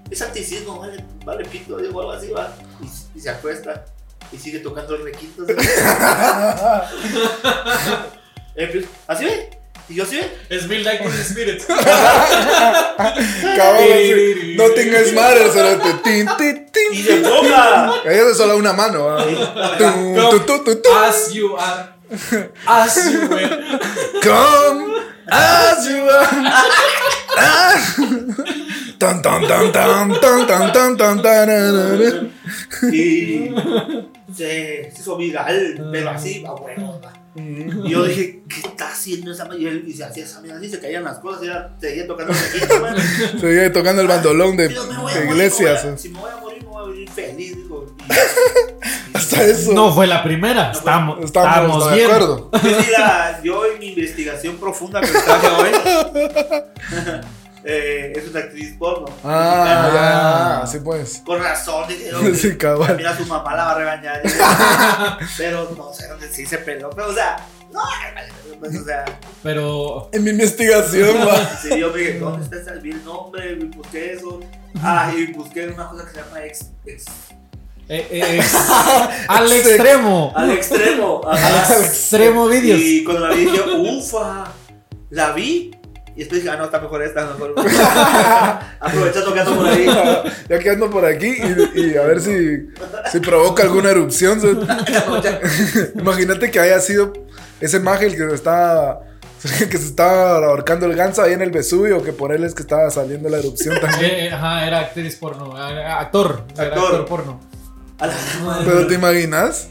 [0.09, 2.53] es antisismo, vale, vale pito, digo algo así, va.
[2.81, 3.85] Y, y se acuesta
[4.31, 5.45] y sigue tocando el requinto.
[9.07, 9.56] Así ve.
[9.89, 10.37] Y yo ve.
[10.49, 11.63] Es Bill Like in Spirit.
[11.65, 11.87] Cabrón,
[13.87, 14.55] sí.
[14.57, 16.93] No tengas madre, solo te tin, tin, tin.
[16.93, 17.93] Y se toca.
[18.05, 19.05] Ahí es solo una mano.
[19.05, 19.23] ¿va?
[19.77, 19.85] Tu,
[20.29, 20.89] tu, tu, tu, tu.
[20.93, 21.89] As you are.
[22.65, 23.49] As you were.
[24.21, 24.93] Come
[25.29, 26.27] as you are.
[27.37, 27.79] Ah.
[28.97, 32.27] Tan, tan, tan, tan, tan, tan, tan, tan, tararara.
[32.91, 33.51] Y
[34.35, 36.99] se, se hizo viral, pero así, a huevo.
[37.37, 39.59] Y yo dije, ¿qué está haciendo esa madre?
[39.61, 42.33] Y él y se hacía esa mierda así, se caían las cosas y seguía tocando
[42.33, 43.39] el.
[43.39, 45.85] Sigue tocando el bandolón de, morir, iglesias.
[46.01, 47.85] Si me voy a morir, me voy a vivir feliz, digo.
[48.07, 49.73] Y- Hasta eso.
[49.73, 50.69] No fue la primera.
[50.71, 52.07] fue- Estamos, Estamos, estamos de bien.
[52.11, 52.49] acuerdo.
[52.53, 55.71] Yo, mira, yo en mi investigación profunda que traje hoy,
[57.69, 59.05] eh, es una actriz porno.
[59.23, 59.91] Ah, Ah.
[59.93, 60.61] ya.
[60.63, 61.21] Así pues.
[61.25, 62.19] Con razón, dije yo.
[62.35, 62.95] Sí, cabal.
[62.97, 64.21] Mira, su mamá la va a regañar.
[65.37, 66.89] pero no sé dónde sí se peló.
[66.91, 67.37] Pero, o sea,
[67.71, 67.81] no,
[68.59, 69.03] pues, o sea,
[69.43, 70.09] Pero.
[70.13, 71.57] En mi investigación, va.
[71.61, 72.79] sí, yo me dije, ¿dónde está ese?
[72.87, 74.39] El nombre, y busqué eso.
[74.81, 76.65] Ah, y busqué una cosa que se llama ex.
[76.85, 77.05] ex
[77.89, 78.55] eh, eh, ex-
[79.29, 80.33] al extremo.
[80.35, 81.21] al extremo.
[81.25, 82.79] Al extremo videos.
[82.81, 84.45] Y cuando la vi dije, ufa,
[85.09, 85.71] la vi.
[86.17, 87.53] Y después dije, ah, no, está mejor esta, mejor.
[88.79, 89.85] Aprovechando que ando por ahí.
[90.49, 91.37] Ya que ando por aquí
[91.75, 92.69] y, y a ver si,
[93.11, 94.39] si provoca alguna erupción.
[95.95, 97.13] Imagínate que haya sido
[97.61, 98.99] ese mago el que se está
[99.41, 102.63] que se estaba ahorcando el ganso ahí en el Vesubio, que por él es que
[102.63, 104.11] estaba saliendo la erupción también.
[104.11, 105.55] Eh, eh, ajá, era actriz porno.
[105.69, 106.45] era Actor.
[106.55, 106.83] Era Actor.
[106.83, 107.39] actor porno.
[108.65, 109.69] Pero te imaginas?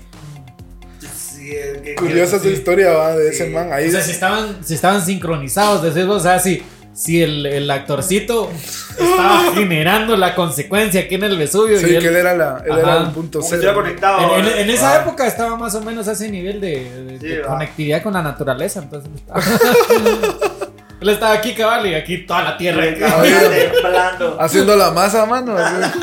[1.97, 3.43] Curiosa que- esa historia va de Sí.
[3.43, 3.73] ese man.
[3.73, 7.45] Ahí O sea, si estaban, si estaban sincronizados, decís vos, o sea, si, si el,
[7.47, 8.51] el actorcito
[8.99, 11.79] estaba generando la consecuencia aquí en el Vesubio.
[11.79, 13.75] sí, y él- que él era, la, él era un punto cero.
[13.75, 14.37] conectado.
[14.39, 15.01] en, en- en esa Ah.
[15.03, 17.49] época estaba más o menos a ese nivel de, de- Sí, de va.
[17.49, 18.81] conectividad con la naturaleza.
[18.83, 19.11] Entonces,
[21.01, 22.85] él estaba aquí, cabal, y aquí toda la tierra.
[24.41, 25.57] Haciendo la masa, mano.
[25.57, 25.99] así.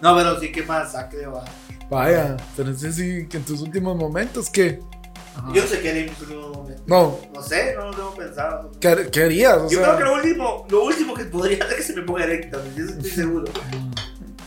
[0.00, 1.44] No, pero sí, qué masacre, va.
[1.90, 4.80] Vaya, pero no sé si que en tus últimos momentos, ¿qué?
[5.36, 5.48] Ajá.
[5.52, 6.82] Yo no sé qué haría en mis últimos momentos.
[6.86, 8.70] No, No sé, no lo tengo pensado.
[8.80, 9.56] ¿qué, qué harías?
[9.58, 12.00] O Yo sea, creo que lo último, lo último que podría hacer es que se
[12.00, 13.44] me ponga erecta, yo estoy seguro.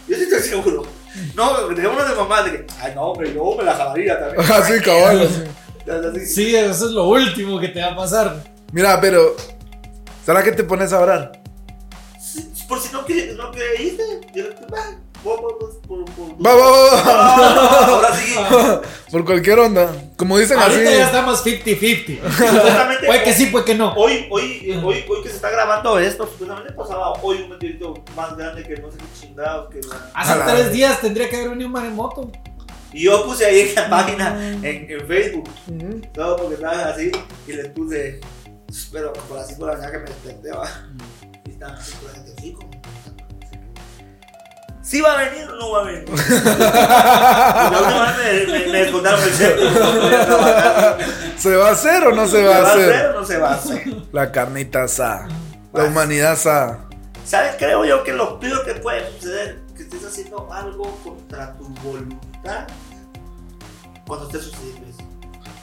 [0.08, 0.84] Yo sí estoy seguro.
[1.36, 4.52] No, dejémonos de mamá de que, ay no, hombre, yo me la jalaría también.
[4.52, 5.44] Así, cabal, así.
[5.90, 6.26] Así.
[6.26, 8.44] Sí, eso es lo último que te va a pasar.
[8.72, 9.36] Mira, pero.
[10.26, 11.32] ¿Será que te pones a orar?
[12.22, 14.04] Sí, Por si no, no creíste,
[14.36, 17.02] yo, va, Va, va, va, va.
[17.06, 18.36] Ah, ahora sí.
[19.12, 19.92] Por cualquier onda.
[20.18, 20.72] Como dicen así.
[20.74, 22.20] Ahorita ya estamos 50-50.
[22.32, 23.94] Supuestamente, Puede que sí, puede que no.
[23.94, 27.94] Hoy, hoy, eh, hoy, hoy que se está grabando esto, supuestamente pasaba hoy un meteorito
[28.16, 30.74] más grande que no sé qué chingados que la- Hace A la tres vez.
[30.74, 32.32] días tendría que haber venido un maremoto.
[32.94, 36.02] Y yo puse ahí en la página, en, en Facebook, Ujú.
[36.14, 37.12] todo porque estaba así,
[37.48, 38.22] y les puse,
[38.92, 40.70] pero por así por la mañana que me desperté, va.
[41.46, 42.70] Y estaban así por la gente, sí, como.
[44.88, 46.06] ¿Sí va a venir o no va a venir?
[46.08, 49.34] Y la última vez me, me, me descontaron el.
[51.38, 53.06] ¿Se va a hacer o no se ¿Se va a va a hacer hacer?
[53.10, 53.84] o no se va a hacer?
[54.14, 55.28] La carnita asada.
[55.74, 56.86] La humanidad asada.
[57.26, 57.56] ¿Sabes?
[57.60, 62.68] Creo yo que lo peor que puede suceder que estés haciendo algo contra tu voluntad
[64.08, 65.04] cuando estés sucediendo eso.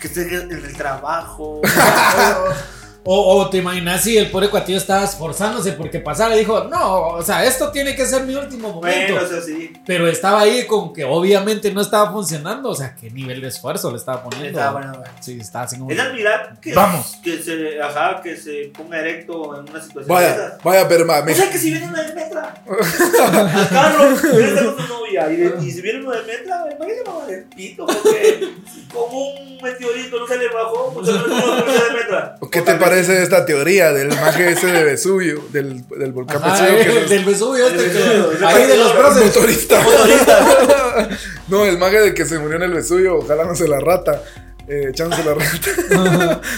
[0.01, 1.63] Que estés en el trabajo.
[3.07, 7.09] O, o te imaginas si el pobre cuatillo estaba esforzándose porque pasara y dijo, no,
[7.09, 9.15] o sea, esto tiene que ser mi último momento.
[9.15, 9.73] bueno, eso sí.
[9.85, 12.71] Pero estaba ahí con que obviamente no estaba funcionando.
[12.71, 14.49] O sea, qué nivel de esfuerzo le estaba poniendo.
[14.59, 15.13] Está bueno, bueno.
[15.21, 17.19] Sí, estaba haciendo Es admirar que, Vamos.
[17.23, 20.63] que se, ajá, que se ponga erecto en una situación de Vaya, esas.
[20.63, 22.55] vaya, pero ma, me- O sea que si viene uno de Metra,
[23.71, 27.27] Carlos, viene con su novia y, de- y si viene uno de Metra, imagínate mamá
[27.27, 28.49] de pito, porque
[28.93, 32.37] como un meteorito no se le bajó, pues no uno de Metra.
[32.51, 36.79] ¿qué te parece esta teoría del maje ese de Vesubio, del, del volcán Ajá, Vesubio?
[36.85, 39.37] que eh, nos- del Vesubio este que- ahí de los El próceres.
[39.37, 39.81] motorista.
[41.49, 44.23] no, el maje de que se murió en el Vesubio, jalándose la rata,
[44.69, 46.41] eh, echándose la rata.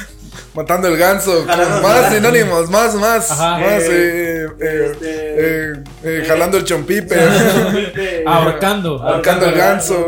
[0.54, 3.58] Matando el ganso, con Jalándose más sinónimos, más, más, Ajá.
[3.58, 7.14] más, Eh, eh, eh, este- eh, eh, jalando el chompipe,
[8.26, 9.02] Ahorcando.
[9.02, 10.06] ahorcando el ganso,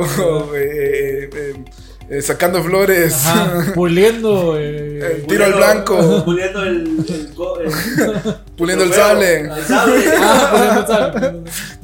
[2.10, 4.56] eh, sacando flores, Ajá, puliendo.
[4.58, 6.24] eh, El tiro al blanco.
[6.24, 7.04] Puliendo el.
[7.08, 7.70] el, go- el-
[8.56, 9.48] puliendo el sable.
[9.50, 11.32] Ah.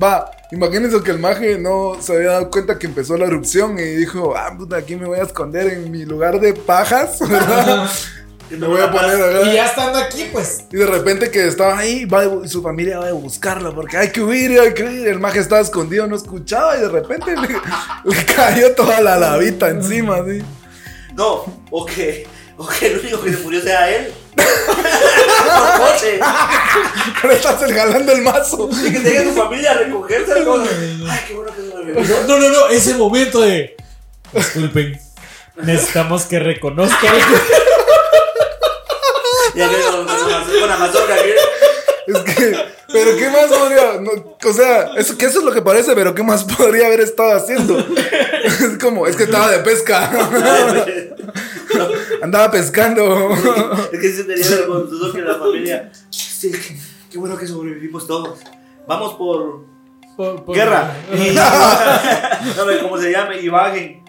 [0.03, 3.83] Va, imagínense que el maje no se había dado cuenta que empezó la erupción y
[3.83, 7.89] dijo, ah, puta, aquí me voy a esconder en mi lugar de pajas, ¿verdad?
[8.49, 9.51] Que me voy a poner acá.
[9.51, 10.65] Y ya estando aquí, pues.
[10.71, 14.11] Y de repente que estaba ahí, va, y su familia va a buscarlo porque hay
[14.11, 15.09] que huir, hay que huir.
[15.09, 17.49] El maje estaba escondido, no escuchaba y de repente le,
[18.05, 20.43] le cayó toda la lavita encima, así.
[21.15, 22.27] No, o que,
[22.57, 24.13] o que el único que se murió sea él.
[24.35, 26.21] Por coche.
[27.23, 28.69] Pero estás jalando el mazo.
[28.85, 30.33] Y que tenga su familia a recogerse.
[30.35, 32.17] Ay, qué bueno que sobrevivió.
[32.27, 33.77] No, no, no, ese momento de.
[34.33, 35.01] Disculpen.
[35.63, 37.15] Necesitamos que reconozcan.
[39.55, 41.15] Ya que con, la mazorca.
[42.07, 42.57] Es que,
[42.93, 44.01] pero ¿qué más podría?
[44.01, 44.11] no,
[44.45, 47.35] o sea, eso, que eso es lo que parece, pero ¿qué más podría haber estado
[47.37, 47.79] haciendo?
[48.45, 50.11] Es como, es que estaba de pesca.
[52.23, 53.31] Andaba pescando.
[53.91, 55.91] Es que se tenía vergonzoso que la familia.
[56.11, 56.77] Sí, qué,
[57.11, 58.39] qué bueno que sobrevivimos todos.
[58.87, 59.65] Vamos por
[60.15, 60.95] Por- por- guerra.
[61.13, 61.35] Y,
[62.57, 64.04] no sé cómo se llame, y bajen.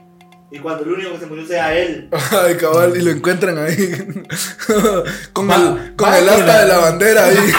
[0.52, 2.08] Y cuando el único que se murió sea él.
[2.32, 3.76] Ay, cabal, y lo encuentran ahí.
[5.34, 7.38] Con Va- el, con va el que asta la- de la bandera ahí.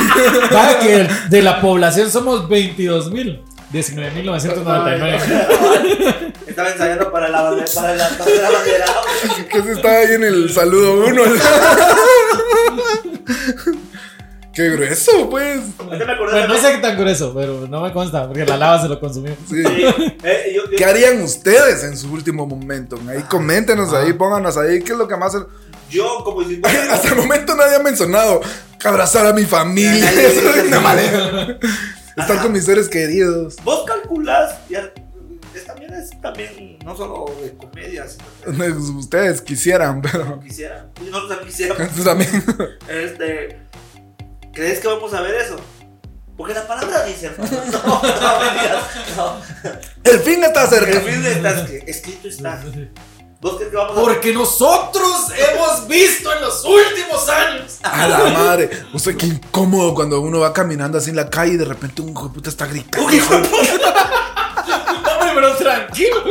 [0.55, 3.43] Va que de la población somos 22 mil.
[3.73, 6.33] 19.999.
[6.47, 7.67] Estaba ensayando para la bandera.
[7.75, 8.87] Para la, para la bandera.
[9.51, 11.23] Que se estaba ahí en el saludo uno.
[14.57, 15.61] Qué grueso, pues.
[15.89, 18.89] Me Bueno, no sé qué tan grueso, pero no me consta, porque la lava se
[18.89, 19.35] lo consumió.
[19.49, 19.63] Sí.
[19.63, 19.85] Sí,
[20.25, 22.99] eh, yo- yo- ¿Qué harían ustedes en su último momento?
[23.09, 25.35] Ahí coméntenos ahí, pónganos ahí, ¿qué es lo que más...
[25.91, 28.41] Yo, como si Hasta el momento nadie ha mencionado
[28.83, 30.11] abrazar a mi familia.
[30.67, 31.59] Una manera.
[32.17, 33.57] Estar con mis seres queridos.
[33.63, 34.91] Vos calculás, ya,
[35.55, 40.25] es, también es también, no solo de comedia, sino que Ustedes quisieran, pero.
[40.25, 42.31] no quisieran, nosotros también quisiéramos, también.
[42.89, 43.59] este,
[44.57, 45.57] ¿crees que vamos a ver eso?
[46.37, 48.83] Porque la palabra dice, hermano, no, no, me digas,
[49.17, 49.37] no,
[50.05, 51.01] El fin está el cerca.
[51.01, 52.63] fin está escri- escrito está,
[53.41, 54.05] ¿vos crees que vamos a ver?
[54.05, 57.79] Porque nosotros hemos visto en los últimos años.
[57.83, 58.71] A la madre.
[58.93, 62.03] O sea, qué incómodo cuando uno va caminando así en la calle y de repente
[62.03, 63.07] un hijo de puta está gritando.
[63.07, 63.95] Uy, hijo de puta,
[65.15, 66.23] Hombre, pero tranquilo.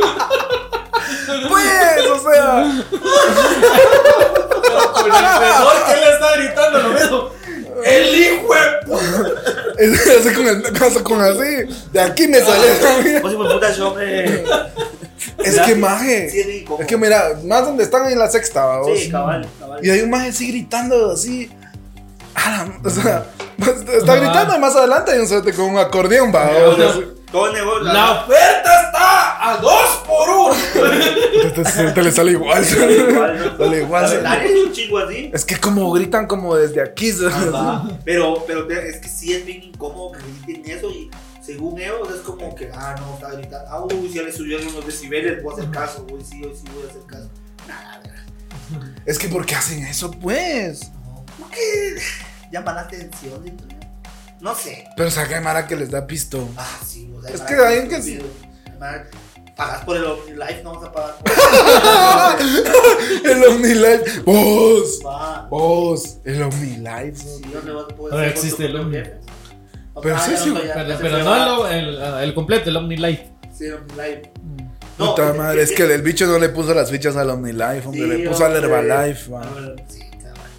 [1.48, 2.84] Pues, o sea.
[4.92, 7.30] Con el menor que le está gritando lo mismo.
[7.86, 9.30] El hijo de puta.
[9.78, 11.74] Es así con el caso con así.
[11.92, 13.20] De aquí me sale.
[13.22, 14.44] vos de puta, yo, hombre,
[15.44, 16.30] Es que maje.
[16.30, 18.98] Sí, es que mira, más donde están en la sexta, vamos.
[18.98, 21.50] sí, cabal, cabal, Y hay un maje así gritando así.
[22.34, 23.26] A la- o sea,
[23.98, 26.50] está gritando y más adelante hay un suerte con un acordeón, va.
[27.26, 30.54] O sea, todo el negocio, La oferta está a dos por uno.
[31.44, 32.64] Entonces te le sale igual.
[32.64, 33.58] igual, ¿no?
[33.58, 34.02] Sale igual.
[34.02, 37.12] La verdad es un chingo así, Es que como gritan como desde aquí.
[37.12, 37.52] ¿sabes?
[38.04, 41.10] Pero, pero es que sí es bien incómodo que griten eso y
[41.46, 44.84] según ellos es como que, ah, no, está gritando, ah, uy, ya le subieron unos
[44.84, 47.30] decibeles, voy a hacer caso, uy, sí, hoy sí voy a hacer caso.
[47.68, 48.26] Nada, nada.
[49.04, 50.90] Es que ¿por qué hacen eso, pues?
[51.04, 51.96] No, porque
[52.50, 53.44] llaman la atención.
[54.40, 54.86] No sé.
[54.96, 56.48] Pero saca de Mara que les da pisto.
[56.56, 57.96] Ah, sí, o sea, Es que mara hay en que.
[57.96, 58.22] Hay
[58.78, 59.06] mara-
[59.56, 61.30] Pagas por el OmniLife, no vas a pagar por
[63.30, 64.20] el OmniLife.
[64.26, 65.00] Vos.
[65.04, 65.46] Va.
[65.48, 66.18] Vos.
[66.26, 67.16] El OmniLife.
[67.16, 68.98] Sí, ¿dónde vas a poder No hacer existe el Omni.
[70.02, 70.60] Pero Ah, sí, sí, no,
[71.00, 73.30] Pero, no el, el, el completo, el OmniLife.
[73.56, 74.30] Sí, el OmniLife.
[74.98, 78.06] Puta madre, es que el bicho no le puso las fichas al OmniLife, hombre, Sí,
[78.08, 78.56] le puso al.
[78.56, 79.24] Herbalife.
[79.88, 80.54] Sí, cabrón.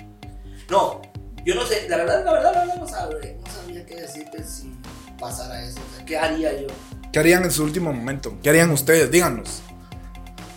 [0.72, 1.02] No,
[1.46, 3.67] yo no sé, la verdad, la verdad, la verdad, no sabe, no sabe.
[3.88, 4.72] Qué decirte si
[5.20, 5.80] pasara eso.
[5.80, 6.68] O sea, ¿Qué haría yo?
[7.12, 8.38] ¿Qué harían en su último momento?
[8.44, 9.10] ¿Qué harían ustedes?
[9.10, 9.62] Díganos.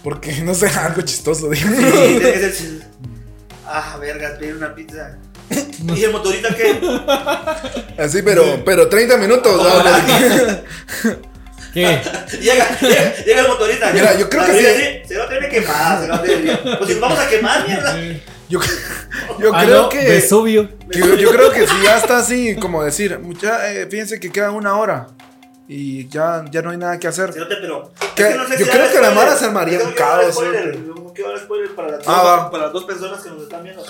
[0.02, 1.80] Porque no sé, algo chistoso, Sí, díganos.
[2.02, 2.84] tiene que ser chido.
[3.66, 5.16] Ah, verga, pedir una pizza.
[5.96, 6.80] ¿Y el motorista qué?
[8.02, 9.56] Así, pero, pero 30 minutos.
[9.62, 9.84] ¿no?
[11.72, 12.00] ¿Qué?
[12.40, 13.92] Llega, llega, llega el motorista.
[13.92, 15.08] Mira, yo creo que sí.
[15.08, 16.56] Se lo tiene quemada, se.
[16.78, 17.96] Pues si nos vamos a quemar, mierda.
[18.50, 18.60] Yo,
[19.38, 19.98] yo Ah, creo no, que.
[20.04, 20.68] Vesubio.
[20.90, 24.50] que- yo creo que si ya está así, como decir, mucha, eh, fíjense que queda
[24.50, 25.06] una hora
[25.68, 27.32] y ya, ya no hay nada que hacer.
[27.32, 27.92] Pero.
[28.16, 28.28] ¿Qué?
[28.30, 29.14] es no sé Yo si creo que la spoiler.
[29.14, 30.78] Mara se armaría que un caos, spoiler, cerote.
[31.00, 33.62] No quiero dar spoiler para las, Ah, dos, para las dos personas que nos están
[33.62, 33.82] viendo.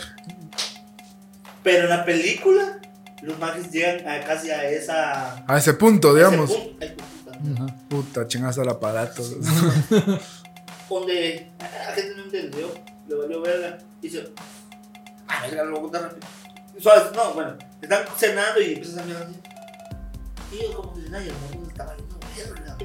[1.62, 2.78] Pero en la película,
[3.22, 5.42] los magos llegan a casi a esa.
[5.46, 6.50] A ese punto, digamos.
[6.50, 6.76] ese punto.
[6.82, 7.62] Ay, puta.
[7.64, 7.76] Ajá.
[7.88, 9.22] Puta, chingas al aparato.
[10.88, 12.66] Donde la gente no entendió,
[13.10, 13.78] le valió verga.
[14.00, 14.24] Dice,
[15.28, 16.26] ah, verga, lo voy a contar rápido.
[16.80, 19.34] Suave, no, bueno, están cenando y empiezas a mirar así.
[20.50, 22.76] Tío, como que nadie, el mundo está valiendo verga.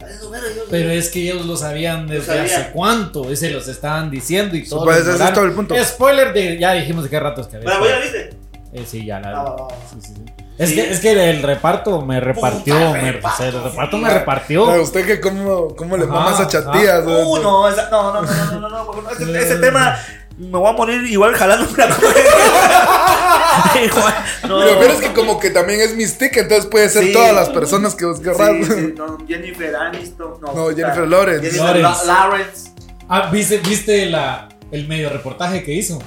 [0.00, 0.46] Valiendo verga.
[0.56, 2.46] yo- Pero es que ellos lo sabían desde sabían.
[2.46, 3.30] hace cuánto.
[3.30, 4.84] Y se los estaban diciendo y todo.
[4.84, 5.74] Pues lo ese es todo el punto.
[5.84, 6.58] Spoiler de.
[6.58, 7.68] Ya dijimos de qué ratos que había.
[7.68, 8.30] Bueno, ¿vos ya la viste?
[8.72, 10.00] Eh, sí, ya la Ah, vi.
[10.00, 10.44] Sí, sí, sí.
[10.60, 12.74] Es, que, es que el reparto me repartió.
[12.92, 14.66] Me, reparto, el reparto me repartió.
[14.66, 17.02] Pero usted que cómo, cómo le mamas a chatías.
[17.06, 19.96] Uh, no, no, no, no, no, no, no, no ese, tema
[20.36, 21.88] me voy a morir igual jalando la
[24.48, 27.48] no, Lo peor es que como que también es mística, entonces puede ser todas las
[27.48, 28.36] personas que buscas.
[28.36, 30.42] Sí, sí, no, Jennifer Aniston.
[30.42, 31.50] No, no Jennifer Lawrence.
[31.50, 32.06] Jennifer Lawrence.
[32.06, 32.70] Lawrence.
[33.08, 36.02] Ah, ¿viste, viste la, el medio reportaje que hizo?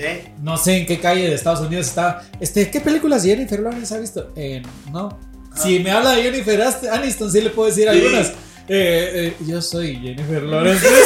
[0.00, 0.32] De.
[0.42, 2.22] No sé en qué calle de Estados Unidos estaba.
[2.40, 4.32] Este, ¿Qué películas Jennifer Lawrence ha visto?
[4.36, 5.18] Eh, no.
[5.54, 7.98] Si me habla de Jennifer Aniston, sí le puedo decir Sí.
[7.98, 8.28] algunas.
[8.72, 10.86] Eh, eh, yo soy Jennifer Lawrence.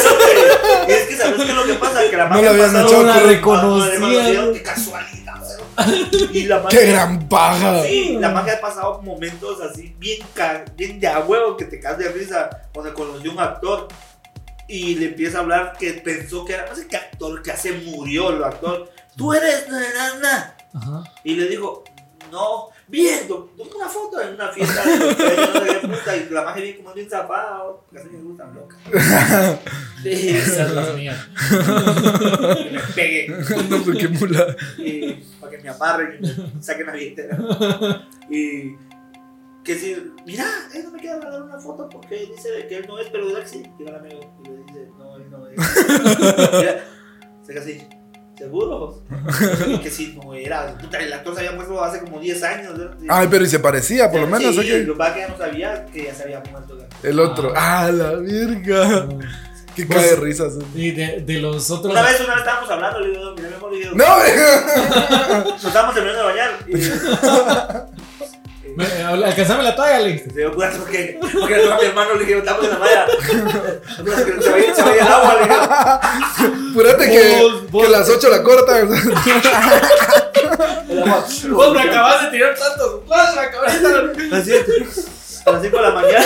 [0.87, 2.99] Es que sabes qué es lo que pasa, que la No magia lo habían hecho
[2.99, 4.53] Una reconocida.
[4.53, 5.41] Qué casualidad.
[6.31, 6.79] Y la magia.
[6.79, 7.83] ¡Qué gran paja!
[7.83, 10.19] Sí, la magia ha pasado momentos así bien,
[10.77, 13.87] bien de a huevo que te caes de risa cuando conoció un actor
[14.67, 17.71] y le empieza a hablar que pensó que era no sé qué actor que se
[17.73, 21.03] murió el actor tú eres nana Ajá.
[21.23, 21.83] y le dijo
[22.31, 26.77] no bien to- tomé una foto en una fiesta de puta, y la magia bien
[26.77, 28.77] como bien zapado casi me gustan loca
[30.01, 31.17] son las mías.
[32.57, 33.27] que me pegue
[33.69, 34.55] No qué mula.
[34.77, 37.37] y para que me amarren y me saquen la billetera.
[38.29, 38.75] y
[39.65, 42.99] que decir, mira, él no me quiere regalar una foto porque dice que él no
[42.99, 43.63] es, pero ¿verdad que sí?
[43.79, 45.57] Y el amigo y le dice, no, él no es.
[46.53, 46.83] mira,
[47.41, 47.87] se queda así,
[48.37, 49.01] ¿seguro?
[49.67, 50.77] Y que sí, no era.
[50.77, 52.73] Puta, el actor se había muerto hace como 10 años.
[52.99, 53.07] Sí.
[53.09, 54.53] Ay, pero y se parecía, por lo menos.
[54.53, 54.83] Sí, ¿o qué?
[54.83, 56.77] lo que ya no sabía que ya se había muerto.
[57.01, 57.51] El otro.
[57.55, 59.07] ¡Ah, la verga!
[59.75, 60.53] ¡Qué Pues- cae de risas!
[60.75, 61.91] Y de, de los otros.
[61.91, 65.65] Una vez, una vez estábamos hablando, le digo, mira, mi amor, le digo, ¡No, nos
[65.65, 66.51] estábamos terminando de bañar.
[66.67, 68.01] Y,
[69.25, 72.69] Alcanzame la toalla, le dio cuenta porque, porque a mi hermano, le dije, estamos en
[72.71, 73.05] la malla.
[73.07, 76.69] Que se vaya, se vaya el agua, le dije.
[76.71, 78.79] Apúrate que, Vos- vos- que las 8 la corta.
[78.79, 78.87] El
[81.03, 81.25] agua.
[81.49, 84.51] Vos me acabas de tirar tantos flash, me acabas de Así,
[85.45, 86.25] a las 5 de la mañana.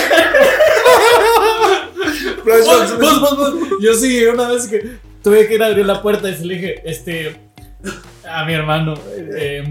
[2.46, 2.66] Vos,
[3.00, 3.54] vos, vos, vos.
[3.82, 6.56] Yo sí, una vez que tuve que ir a abrir la puerta y se le
[6.56, 7.40] dije, este,
[8.28, 8.96] a mi hermano,
[9.36, 9.64] eh,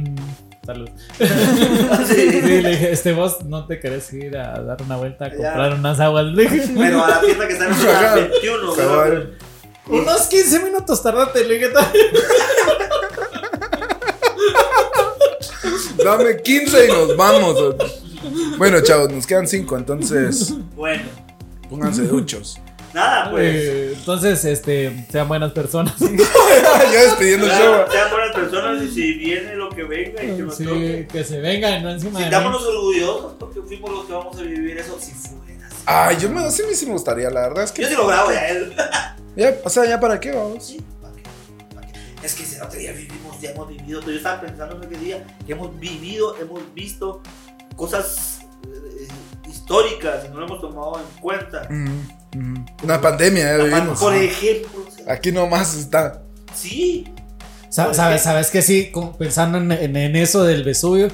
[0.69, 0.89] salud.
[1.93, 2.15] Así.
[2.15, 5.35] Sí, le dije, este, vos no te querés ir a dar una vuelta a Ya.
[5.37, 6.27] comprar unas aguas.
[6.77, 8.15] Pero a la tienda que está en la Ajá.
[8.17, 9.35] 21, Cabal.
[9.87, 10.01] güey.
[10.03, 11.45] unos 15 minutos tardate.
[11.45, 11.71] Le dije,
[16.05, 17.57] Dame 15 y nos vamos.
[18.59, 21.05] Bueno, chavos, nos quedan 5, entonces Bueno,
[21.71, 22.59] pónganse duchos.
[22.95, 23.55] Nada, pues.
[23.55, 25.95] eh, entonces, este, sean buenas personas.
[25.99, 27.75] ya despidiendo el show.
[27.75, 31.09] Sean, sean buenas personas y si viene lo que venga y que nos Sí, toque.
[31.11, 32.31] que se vengan, no encima de mí.
[32.31, 35.77] Sintámonos orgullosos porque fuimos los que vamos a vivir eso si fuera así.
[35.87, 37.83] Ay, yo me, sí, me- sí me gustaría, la verdad es que.
[37.83, 38.75] Yo sí lo grabo ya él.
[39.37, 40.67] Ya, o sea, ¿ya para qué vamos?
[40.67, 41.23] Sí, ¿para qué?
[41.75, 41.99] ¿Para qué?
[42.23, 45.27] Es que ese otro día vivimos, ya hemos vivido, yo estaba pensando en aquel día
[45.47, 47.23] que hemos vivido, hemos visto
[47.77, 49.07] cosas eh,
[49.49, 51.67] históricas y no lo hemos tomado en cuenta.
[51.71, 52.18] Mm.
[52.83, 53.99] Una pandemia, ya vivimos.
[54.01, 56.21] Por ejemplo, o sea, Aquí nomás está.
[56.55, 57.07] sí,
[57.71, 58.91] Sa- ¿Sabes, sabes que sí?
[59.19, 61.09] Pensando en, en- en eso del Vesubio,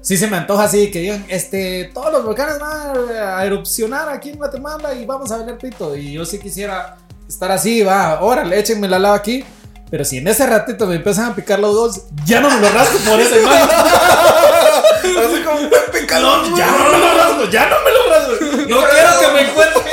[0.00, 2.96] sí se me antoja así que digan, este, todos los volcanes van
[3.38, 5.94] a erupcionar aquí en Guatemala y vamos a valer pito.
[5.96, 6.96] Y yo sí quisiera
[7.28, 9.44] estar así, va, órale, échenme la lava aquí.
[9.90, 12.70] Pero si en ese ratito me empiezan a picar los dos, ya no me lo
[12.70, 13.68] rasco por esa imagen.
[15.04, 18.32] Así como un Pepe Calón, Ya no me lo rasco, ya no me lo rasco.
[18.68, 19.83] No quiero que me encuentren.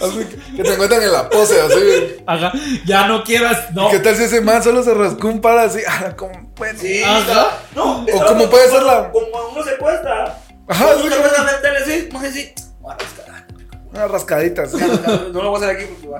[0.00, 0.24] Así
[0.56, 2.22] que, te encuentran en la pose, así.
[2.26, 2.52] Ajá,
[2.86, 3.90] ya no quieras, no.
[3.90, 5.80] ¿Qué tal si ese man solo se rascó un par así?
[5.86, 6.78] Ah, como, bueno.
[6.80, 7.58] Sí, Ajá.
[7.74, 8.04] no.
[8.04, 10.38] O como puede ser la- Como uno se cuesta.
[10.68, 12.52] Ajá, Uno sí, se cuesta meterle así, más así.
[12.80, 13.46] Voy a rascar.
[13.92, 14.76] Una rascadita así.
[15.32, 16.18] No lo voy a hacer aquí porque va.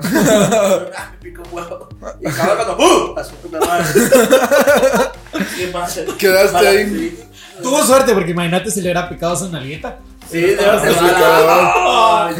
[0.96, 1.88] Ah, me pica un huevo.
[2.20, 3.18] Y acaba cuando ¡Uh!
[3.18, 3.84] A su puta madre.
[5.56, 6.00] ¿Qué pasa?
[6.18, 6.84] Quedaste ahí.
[6.88, 7.20] sí.
[7.62, 9.98] Tuvo suerte porque imagínate si le hubiera picado su nalguita.
[10.30, 12.30] Sí, de verdad.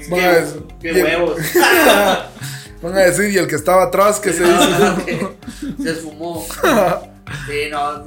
[0.00, 0.66] Sí, sí.
[0.80, 1.36] Qué- huevos.
[2.82, 5.34] Van a decir, y el que estaba atrás, que se hizo.
[5.82, 6.44] Se esfumó.
[7.48, 8.04] Sí, no.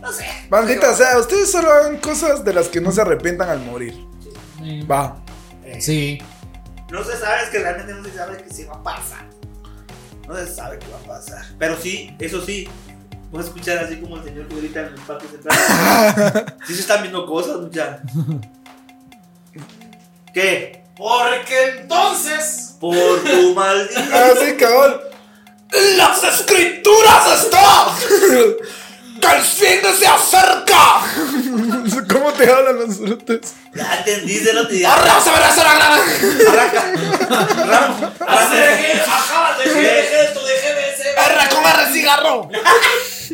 [0.00, 0.24] No sé.
[0.48, 3.94] Bandita, o sea, ustedes solo hagan cosas de las que no se arrepientan al morir.
[4.90, 5.16] Va.
[5.64, 6.18] Eh, Sí.
[6.90, 9.26] No se sabe, es que realmente no se sabe que sí va a pasar.
[10.26, 11.44] No se sabe qué va a pasar.
[11.58, 12.68] Pero sí, eso sí.
[13.32, 16.54] Puedes escuchar así como el señor que grita en el parque central.
[16.66, 18.00] sí se están viendo cosas, muchachos.
[20.34, 20.84] ¿Qué?
[20.94, 22.76] Porque entonces.
[22.78, 24.02] Por tu maldita.
[24.12, 25.00] Ah, sí, cabrón.
[25.96, 27.88] ¡Las escrituras están!
[29.18, 31.00] ¡Que el fin se acerca!
[32.12, 33.38] ¿Cómo te hablan los frutos?
[33.74, 35.96] Ya entendí de lo que ¡Arra, se verá, se la grana!
[36.50, 36.92] Arranca.
[38.20, 38.50] Acabas
[39.58, 41.16] de tu DGBS.
[41.16, 42.50] ¡Arra con arra cigarro!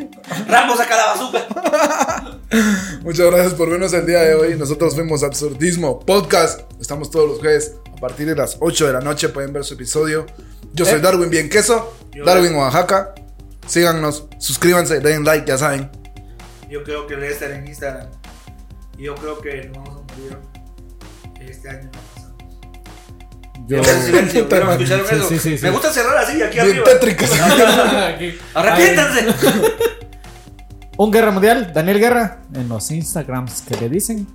[0.48, 2.38] Ramos saca la bazooka.
[3.02, 4.56] Muchas gracias por vernos el día de hoy.
[4.56, 6.60] Nosotros fuimos Absurdismo Podcast.
[6.80, 9.28] Estamos todos los jueves a partir de las 8 de la noche.
[9.28, 10.26] Pueden ver su episodio.
[10.72, 11.00] Yo soy Eh.
[11.00, 13.14] Darwin Bien Queso, Yo- Darwin Oaxaca.
[13.66, 15.90] Síganos, suscríbanse, den like, ya saben.
[16.70, 18.08] Yo creo que debe estar en Instagram.
[18.96, 20.38] Y yo creo que nos vamos a morir
[21.40, 21.90] este año.
[23.68, 23.82] Yo.
[23.82, 24.68] Ya, silencio, Puta ¿vieron?
[24.70, 24.84] madre.
[24.84, 25.28] ¿Escucharon Sí, eso?
[25.28, 25.64] sí, sí, sí.
[25.64, 26.84] Me gusta cerrar así, aquí Bien arriba.
[26.84, 27.30] tétricas.
[28.54, 29.26] Arrepiéntanse.
[30.96, 34.26] Un Guerra Mundial, Daniel Guerra, en los Instagrams que le dicen.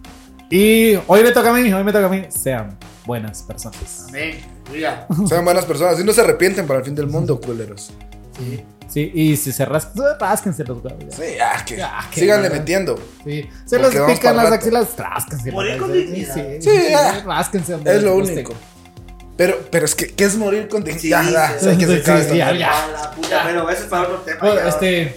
[0.49, 2.25] Y hoy me toca a mí, hoy me toca a mí.
[2.29, 4.05] Sean buenas personas.
[4.09, 4.39] Amén.
[4.71, 5.07] Diga.
[5.27, 5.99] Sean buenas personas.
[5.99, 7.91] Y no se arrepienten para el fin del mundo, culeros.
[8.37, 8.63] Sí.
[8.87, 11.03] Sí, y si se rascan, rásquense los huevos.
[11.15, 12.99] Sí, ya, que Ya, que síganle metiendo.
[13.25, 13.49] Sí.
[13.65, 14.55] Se los pican las rato.
[14.55, 15.51] axilas, rásquense.
[15.51, 16.35] Morir con Sí, dignidad.
[16.35, 17.23] Sí, Sí, ya.
[17.25, 17.71] rásquense.
[17.71, 18.33] donde Es lo les guste.
[18.35, 18.53] único.
[19.37, 21.23] Pero, pero es que, ¿qué es morir con dignidad?
[21.25, 22.83] Sí, ya, sí, sí, sí, esta ya, ya.
[22.85, 24.39] A la puta, pero eso es para otro tema.
[24.41, 24.67] Bueno, ya.
[24.69, 25.15] este.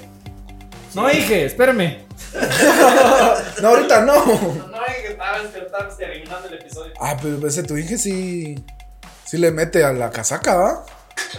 [0.95, 1.99] No dije, espérame.
[3.62, 4.14] No, ahorita no.
[4.27, 5.03] No dije
[5.53, 6.93] que estabas terminando el episodio.
[7.01, 8.62] Ah, pero ese tu hija sí.
[9.25, 10.87] Sí le mete a la casaca, ¿va?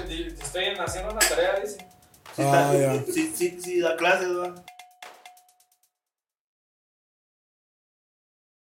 [0.09, 1.77] Estoy haciendo una tarea, dice.
[2.35, 3.13] Sí, Ah, está- ya.
[3.13, 4.61] sí, sí, sí, da clases, ¿verdad?